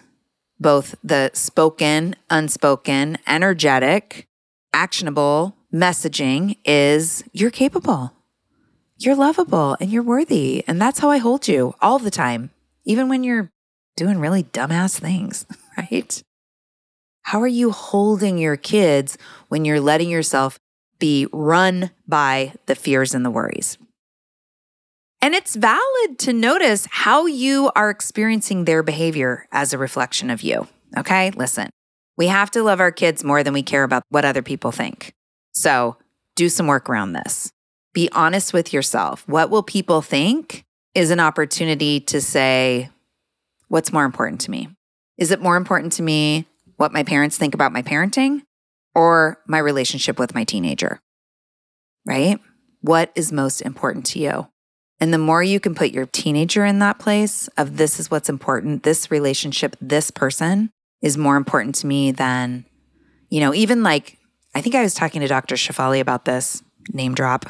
[0.61, 4.29] both the spoken, unspoken, energetic,
[4.73, 8.13] actionable messaging is you're capable,
[8.99, 10.65] you're lovable and you're worthy.
[10.67, 12.51] And that's how I hold you all the time,
[12.85, 13.51] even when you're
[13.97, 15.47] doing really dumbass things,
[15.79, 16.23] right?
[17.23, 19.19] How are you holding your kids
[19.49, 20.59] when you're letting yourself
[20.99, 23.79] be run by the fears and the worries?
[25.21, 30.43] And it's valid to notice how you are experiencing their behavior as a reflection of
[30.43, 30.69] you.
[30.97, 31.71] Okay, listen,
[32.17, 35.13] we have to love our kids more than we care about what other people think.
[35.53, 35.97] So
[36.37, 37.51] do some work around this
[37.97, 39.27] be honest with yourself.
[39.27, 42.91] What will people think is an opportunity to say,
[43.69, 44.69] what's more important to me?
[45.17, 48.43] Is it more important to me what my parents think about my parenting
[48.95, 51.01] or my relationship with my teenager?
[52.05, 52.39] Right?
[52.83, 54.49] What is most important to you?
[55.01, 58.29] And the more you can put your teenager in that place of this is what's
[58.29, 60.69] important, this relationship, this person
[61.01, 62.67] is more important to me than,
[63.31, 64.19] you know, even like,
[64.55, 65.55] I think I was talking to Dr.
[65.55, 66.63] Shefali about this
[66.93, 67.47] name drop,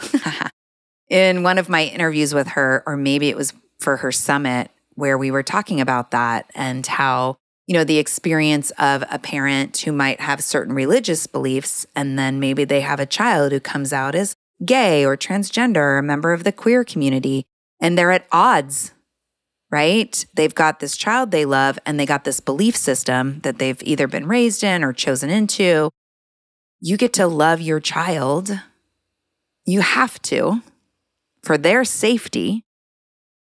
[1.08, 5.18] in one of my interviews with her, or maybe it was for her summit, where
[5.18, 9.92] we were talking about that and how, you know, the experience of a parent who
[9.92, 14.14] might have certain religious beliefs, and then maybe they have a child who comes out
[14.14, 14.34] as
[14.64, 17.44] gay or transgender or a member of the queer community,
[17.80, 18.92] and they're at odds
[19.70, 20.24] right?
[20.34, 24.06] They've got this child they love and they got this belief system that they've either
[24.06, 25.90] been raised in or chosen into.
[26.80, 28.60] You get to love your child
[29.66, 30.62] you have to,
[31.42, 32.64] for their safety,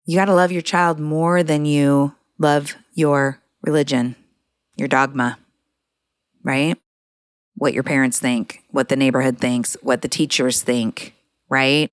[0.06, 4.16] you got to love your child more than you love your religion,
[4.76, 5.38] your dogma,
[6.42, 6.76] right?
[7.56, 11.14] What your parents think, what the neighborhood thinks, what the teachers think,
[11.48, 11.90] right?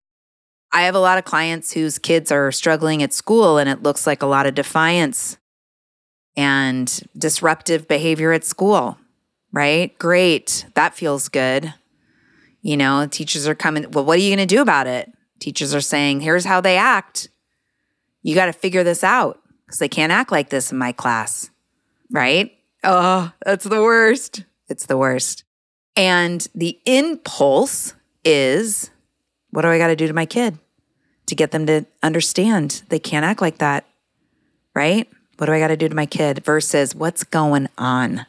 [0.71, 4.05] I have a lot of clients whose kids are struggling at school and it looks
[4.05, 5.38] like a lot of defiance
[6.38, 8.97] and disruptive behavior at school,
[9.51, 9.97] right?
[9.97, 10.65] Great.
[10.75, 11.73] That feels good.
[12.62, 15.12] You know, teachers are coming, well, what are you going to do about it?
[15.39, 17.30] Teachers are saying, here's how they act.
[18.22, 21.49] You got to figure this out because they can't act like this in my class,
[22.12, 22.51] right?
[22.84, 24.43] Oh, that's the worst.
[24.68, 25.43] It's the worst.
[25.95, 27.93] And the impulse
[28.24, 28.91] is
[29.51, 30.57] what do I got to do to my kid
[31.28, 33.86] to get them to understand they can't act like that,
[34.76, 35.07] right?
[35.38, 38.26] What do I got to do to my kid versus what's going on?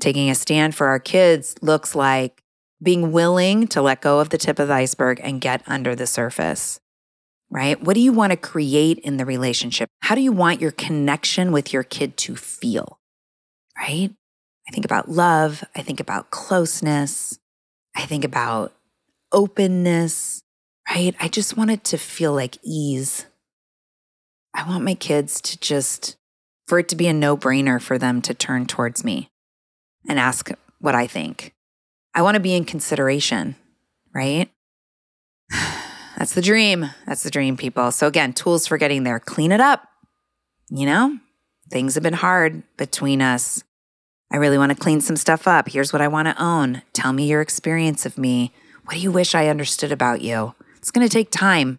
[0.00, 2.41] Taking a stand for our kids looks like
[2.82, 6.06] being willing to let go of the tip of the iceberg and get under the
[6.06, 6.80] surface,
[7.50, 7.80] right?
[7.82, 9.88] What do you want to create in the relationship?
[10.00, 12.98] How do you want your connection with your kid to feel,
[13.76, 14.10] right?
[14.68, 15.64] I think about love.
[15.76, 17.38] I think about closeness.
[17.94, 18.72] I think about
[19.32, 20.42] openness,
[20.88, 21.14] right?
[21.20, 23.26] I just want it to feel like ease.
[24.54, 26.16] I want my kids to just,
[26.66, 29.30] for it to be a no brainer for them to turn towards me
[30.08, 31.54] and ask what I think.
[32.14, 33.56] I want to be in consideration,
[34.14, 34.50] right?
[36.16, 36.90] That's the dream.
[37.06, 37.90] That's the dream, people.
[37.90, 39.88] So, again, tools for getting there clean it up.
[40.70, 41.18] You know,
[41.70, 43.64] things have been hard between us.
[44.30, 45.68] I really want to clean some stuff up.
[45.68, 46.82] Here's what I want to own.
[46.92, 48.52] Tell me your experience of me.
[48.84, 50.54] What do you wish I understood about you?
[50.76, 51.78] It's going to take time.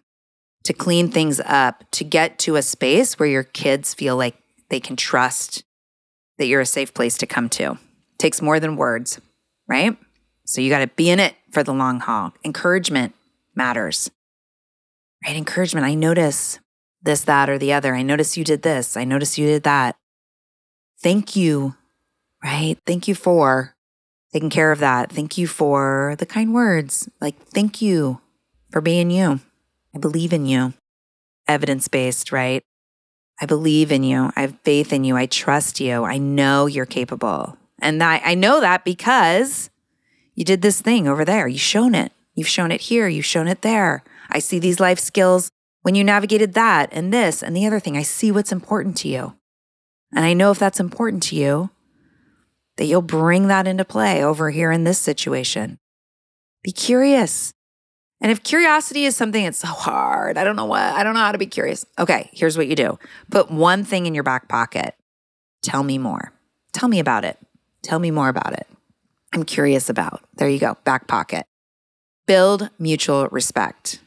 [0.64, 4.34] to clean things up, to get to a space where your kids feel like
[4.70, 5.62] they can trust
[6.38, 7.72] that you're a safe place to come to.
[7.72, 9.20] It takes more than words,
[9.68, 9.96] right?
[10.44, 12.32] So you got to be in it for the long haul.
[12.44, 13.14] Encouragement
[13.54, 14.10] matters,
[15.24, 15.36] right?
[15.36, 15.86] Encouragement.
[15.86, 16.60] I notice
[17.02, 17.94] this, that, or the other.
[17.94, 18.96] I notice you did this.
[18.96, 19.96] I notice you did that.
[21.00, 21.74] Thank you,
[22.42, 22.76] right?
[22.86, 23.74] Thank you for
[24.32, 25.12] taking care of that.
[25.12, 27.08] Thank you for the kind words.
[27.20, 28.20] Like, thank you
[28.70, 29.40] for being you.
[29.94, 30.74] I believe in you.
[31.46, 32.62] Evidence based, right?
[33.40, 34.30] I believe in you.
[34.36, 35.16] I have faith in you.
[35.16, 36.04] I trust you.
[36.04, 37.56] I know you're capable.
[37.80, 39.70] And I, I know that because
[40.34, 41.46] you did this thing over there.
[41.48, 42.12] You've shown it.
[42.34, 43.08] You've shown it here.
[43.08, 44.02] You've shown it there.
[44.30, 45.50] I see these life skills
[45.82, 47.96] when you navigated that and this and the other thing.
[47.96, 49.34] I see what's important to you.
[50.14, 51.70] And I know if that's important to you,
[52.76, 55.78] that you'll bring that into play over here in this situation.
[56.62, 57.52] Be curious.
[58.20, 61.20] And if curiosity is something that's so hard, I don't know what, I don't know
[61.20, 61.84] how to be curious.
[61.98, 62.98] Okay, here's what you do
[63.30, 64.94] put one thing in your back pocket.
[65.62, 66.32] Tell me more.
[66.72, 67.38] Tell me about it.
[67.82, 68.66] Tell me more about it.
[69.34, 70.22] I'm curious about.
[70.36, 71.44] There you go, back pocket.
[72.26, 74.00] Build mutual respect,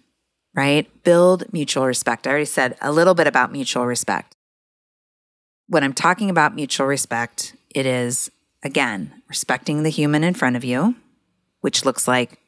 [0.55, 0.87] right?
[1.03, 2.25] Build mutual respect.
[2.25, 4.33] I already said a little bit about mutual respect.
[5.67, 8.31] When I'm talking about mutual respect, it is,
[8.63, 10.95] again, respecting the human in front of you,
[11.59, 12.39] which looks like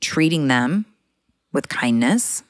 [0.00, 0.84] treating them
[1.54, 2.42] with kindness,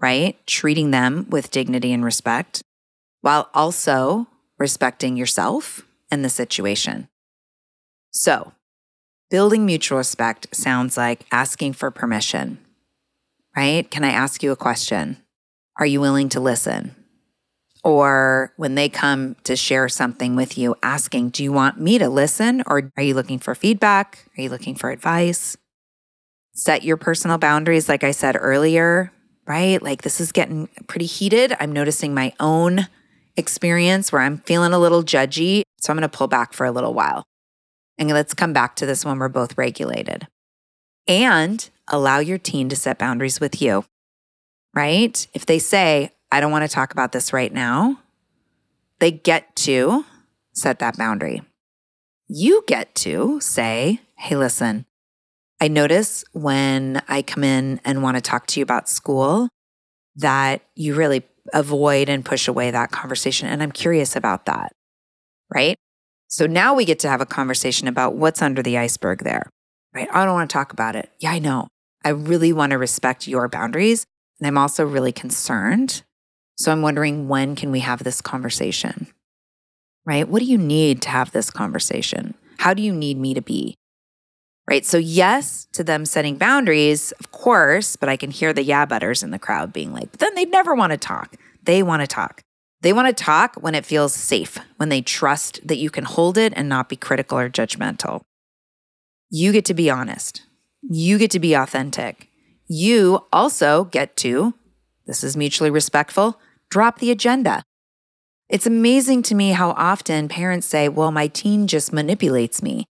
[0.00, 0.38] right?
[0.46, 2.62] Treating them with dignity and respect,
[3.22, 7.08] while also respecting yourself and the situation.
[8.12, 8.52] So,
[9.34, 12.56] building mutual respect sounds like asking for permission,
[13.56, 13.90] right?
[13.90, 15.16] Can I ask you a question?
[15.76, 16.94] Are you willing to listen?
[17.82, 22.08] Or when they come to share something with you, asking, Do you want me to
[22.08, 22.62] listen?
[22.68, 24.30] Or are you looking for feedback?
[24.38, 25.56] Are you looking for advice?
[26.54, 29.10] set your personal boundaries, like I said earlier,
[29.48, 29.82] right?
[29.82, 31.56] Like this is getting pretty heated.
[31.58, 32.86] I'm noticing my own
[33.36, 35.62] experience where I'm feeling a little judgy.
[35.80, 37.24] So I'm going to pull back for a little while.
[37.98, 40.26] And let's come back to this when we're both regulated.
[41.06, 43.84] And allow your teen to set boundaries with you,
[44.74, 45.26] right?
[45.34, 48.00] If they say, I don't want to talk about this right now,
[49.00, 50.04] they get to
[50.54, 51.42] set that boundary.
[52.26, 54.86] You get to say, hey, listen,
[55.60, 59.48] I notice when I come in and want to talk to you about school
[60.16, 61.22] that you really
[61.52, 63.48] avoid and push away that conversation.
[63.48, 64.72] And I'm curious about that.
[65.54, 65.76] Right.
[66.28, 69.48] So now we get to have a conversation about what's under the iceberg there.
[69.94, 70.08] Right.
[70.12, 71.10] I don't want to talk about it.
[71.20, 71.68] Yeah, I know.
[72.04, 74.04] I really want to respect your boundaries.
[74.40, 76.02] And I'm also really concerned.
[76.56, 79.06] So I'm wondering when can we have this conversation?
[80.04, 80.28] Right.
[80.28, 82.34] What do you need to have this conversation?
[82.58, 83.76] How do you need me to be?
[84.68, 84.84] right?
[84.84, 89.22] So, yes to them setting boundaries, of course, but I can hear the yeah butters
[89.22, 91.36] in the crowd being like, but then they'd never want to talk.
[91.62, 92.42] They want to talk.
[92.84, 96.36] They want to talk when it feels safe, when they trust that you can hold
[96.36, 98.20] it and not be critical or judgmental.
[99.30, 100.42] You get to be honest.
[100.82, 102.28] You get to be authentic.
[102.66, 104.52] You also get to,
[105.06, 107.62] this is mutually respectful, drop the agenda.
[108.50, 112.84] It's amazing to me how often parents say, well, my teen just manipulates me.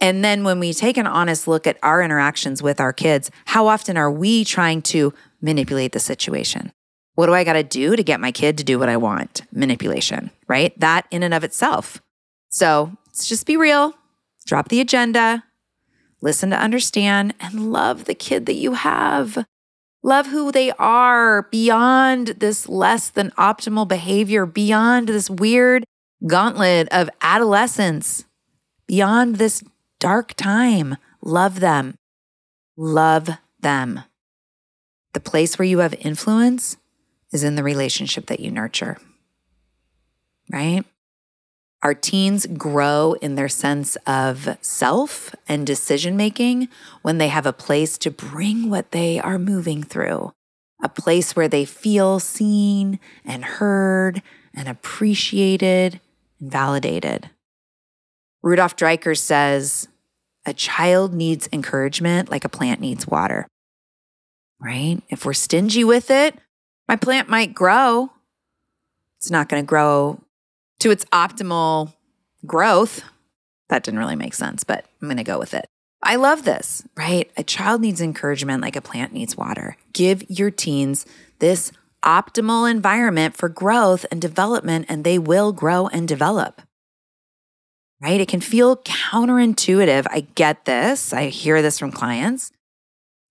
[0.00, 3.66] And then when we take an honest look at our interactions with our kids, how
[3.66, 6.72] often are we trying to manipulate the situation?
[7.14, 9.42] What do I got to do to get my kid to do what I want?
[9.52, 10.78] Manipulation, right?
[10.80, 12.02] That in and of itself.
[12.48, 13.94] So let's just be real,
[14.46, 15.44] drop the agenda,
[16.20, 19.46] listen to understand, and love the kid that you have.
[20.02, 25.84] Love who they are beyond this less than optimal behavior, beyond this weird
[26.26, 28.24] gauntlet of adolescence,
[28.86, 29.62] beyond this
[30.00, 30.96] dark time.
[31.22, 31.94] Love them.
[32.76, 34.00] Love them.
[35.14, 36.76] The place where you have influence
[37.34, 38.96] is in the relationship that you nurture,
[40.50, 40.84] right?
[41.82, 46.68] Our teens grow in their sense of self and decision making
[47.02, 50.32] when they have a place to bring what they are moving through,
[50.82, 54.22] a place where they feel seen and heard
[54.54, 56.00] and appreciated
[56.40, 57.28] and validated.
[58.42, 59.88] Rudolf Dreikurs says,
[60.46, 63.46] a child needs encouragement like a plant needs water,
[64.60, 65.02] right?
[65.08, 66.38] If we're stingy with it,
[66.88, 68.10] my plant might grow.
[69.18, 70.20] It's not going to grow
[70.80, 71.92] to its optimal
[72.46, 73.02] growth.
[73.68, 75.66] That didn't really make sense, but I'm going to go with it.
[76.02, 77.30] I love this, right?
[77.36, 79.78] A child needs encouragement like a plant needs water.
[79.94, 81.06] Give your teens
[81.38, 81.72] this
[82.02, 86.60] optimal environment for growth and development, and they will grow and develop
[88.04, 88.20] right?
[88.20, 90.06] It can feel counterintuitive.
[90.10, 91.14] I get this.
[91.14, 92.52] I hear this from clients.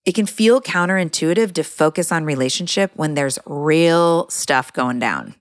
[0.06, 5.36] It can feel counterintuitive to focus on relationship when there's real stuff going down.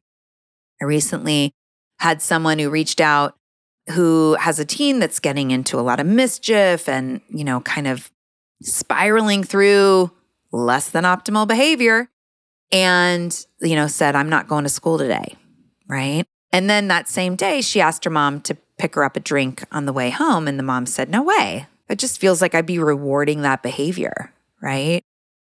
[0.80, 1.52] I recently
[1.98, 3.36] had someone who reached out
[3.90, 7.88] who has a teen that's getting into a lot of mischief and, you know, kind
[7.88, 8.10] of
[8.62, 10.10] spiraling through
[10.52, 12.08] less than optimal behavior
[12.70, 15.34] and, you know, said, I'm not going to school today.
[15.88, 16.24] Right.
[16.52, 19.64] And then that same day, she asked her mom to pick her up a drink
[19.72, 20.46] on the way home.
[20.46, 21.66] And the mom said, No way.
[21.88, 24.32] It just feels like I'd be rewarding that behavior.
[24.62, 25.02] Right.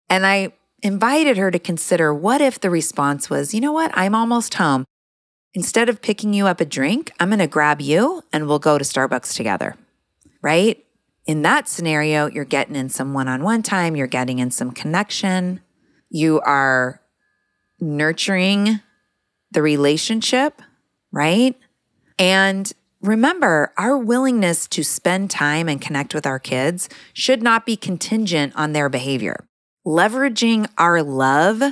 [0.09, 0.53] And I
[0.83, 3.91] invited her to consider what if the response was, You know what?
[3.95, 4.85] I'm almost home.
[5.53, 8.79] Instead of picking you up a drink, I'm going to grab you and we'll go
[8.79, 9.77] to Starbucks together.
[10.43, 10.85] Right.
[11.27, 14.71] In that scenario, you're getting in some one on one time, you're getting in some
[14.71, 15.61] connection,
[16.09, 17.01] you are
[17.81, 18.81] nurturing
[19.51, 20.63] the relationship,
[21.13, 21.57] right?
[22.19, 27.77] And remember, our willingness to spend time and connect with our kids should not be
[27.77, 29.47] contingent on their behavior.
[29.87, 31.63] Leveraging our love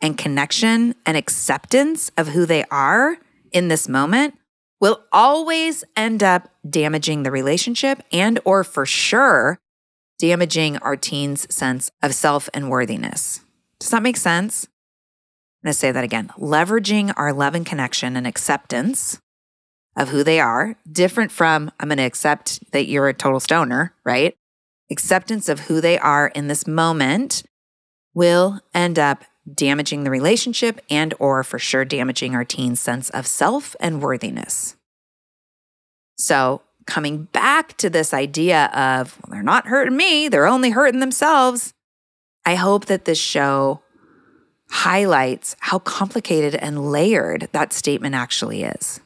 [0.00, 3.18] and connection and acceptance of who they are
[3.52, 4.34] in this moment
[4.80, 9.58] will always end up damaging the relationship and or for sure
[10.18, 13.40] damaging our teens sense of self and worthiness.
[13.78, 14.64] Does that make sense?
[15.62, 16.30] I'm going to say that again.
[16.36, 19.20] Leveraging our love and connection and acceptance
[19.96, 23.94] of who they are, different from I'm going to accept that you're a total stoner,
[24.04, 24.34] right?
[24.90, 27.42] Acceptance of who they are in this moment
[28.14, 33.26] will end up damaging the relationship and or for sure damaging our teen's sense of
[33.26, 34.76] self and worthiness.
[36.16, 41.00] So, coming back to this idea of well, they're not hurting me, they're only hurting
[41.00, 41.74] themselves.
[42.44, 43.82] I hope that this show
[44.70, 49.00] highlights how complicated and layered that statement actually is.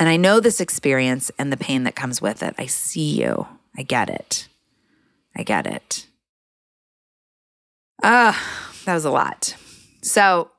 [0.00, 2.54] And I know this experience and the pain that comes with it.
[2.56, 3.46] I see you.
[3.76, 4.48] I get it.
[5.36, 6.06] I get it.
[8.02, 9.54] Ah, uh, that was a lot.
[10.00, 10.50] So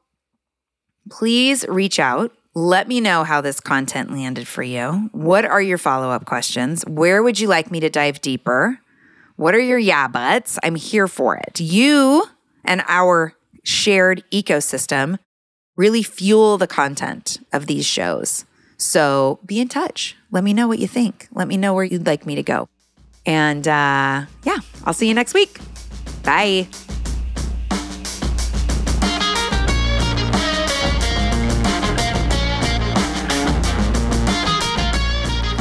[1.09, 2.31] please reach out.
[2.53, 5.09] Let me know how this content landed for you.
[5.11, 6.85] What are your follow up questions?
[6.85, 8.79] Where would you like me to dive deeper?
[9.37, 10.59] What are your yeah buts?
[10.61, 11.59] I'm here for it.
[11.59, 12.25] You
[12.63, 13.33] and our
[13.63, 15.17] shared ecosystem
[15.75, 18.45] really fuel the content of these shows.
[18.81, 20.17] So be in touch.
[20.31, 21.27] Let me know what you think.
[21.31, 22.67] Let me know where you'd like me to go.
[23.27, 25.59] And uh, yeah, I'll see you next week.
[26.23, 26.67] Bye.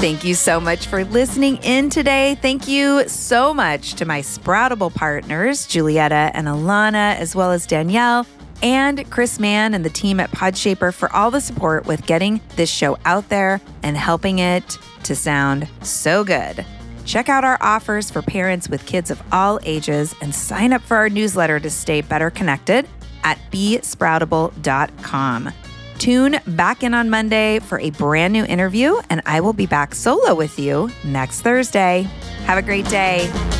[0.01, 2.39] Thank you so much for listening in today.
[2.41, 8.25] Thank you so much to my Sproutable partners, Julietta and Alana, as well as Danielle
[8.63, 12.71] and Chris Mann and the team at Podshaper for all the support with getting this
[12.71, 16.65] show out there and helping it to sound so good.
[17.05, 20.97] Check out our offers for parents with kids of all ages and sign up for
[20.97, 22.87] our newsletter to stay better connected
[23.25, 25.53] at besproutable.com.
[25.99, 29.95] Tune back in on Monday for a brand new interview, and I will be back
[29.95, 32.09] solo with you next Thursday.
[32.45, 33.60] Have a great day.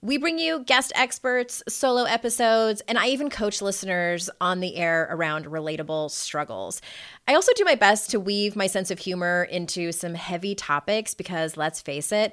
[0.00, 5.08] We bring you guest experts, solo episodes, and I even coach listeners on the air
[5.10, 6.80] around relatable struggles.
[7.26, 11.14] I also do my best to weave my sense of humor into some heavy topics
[11.14, 12.32] because let's face it,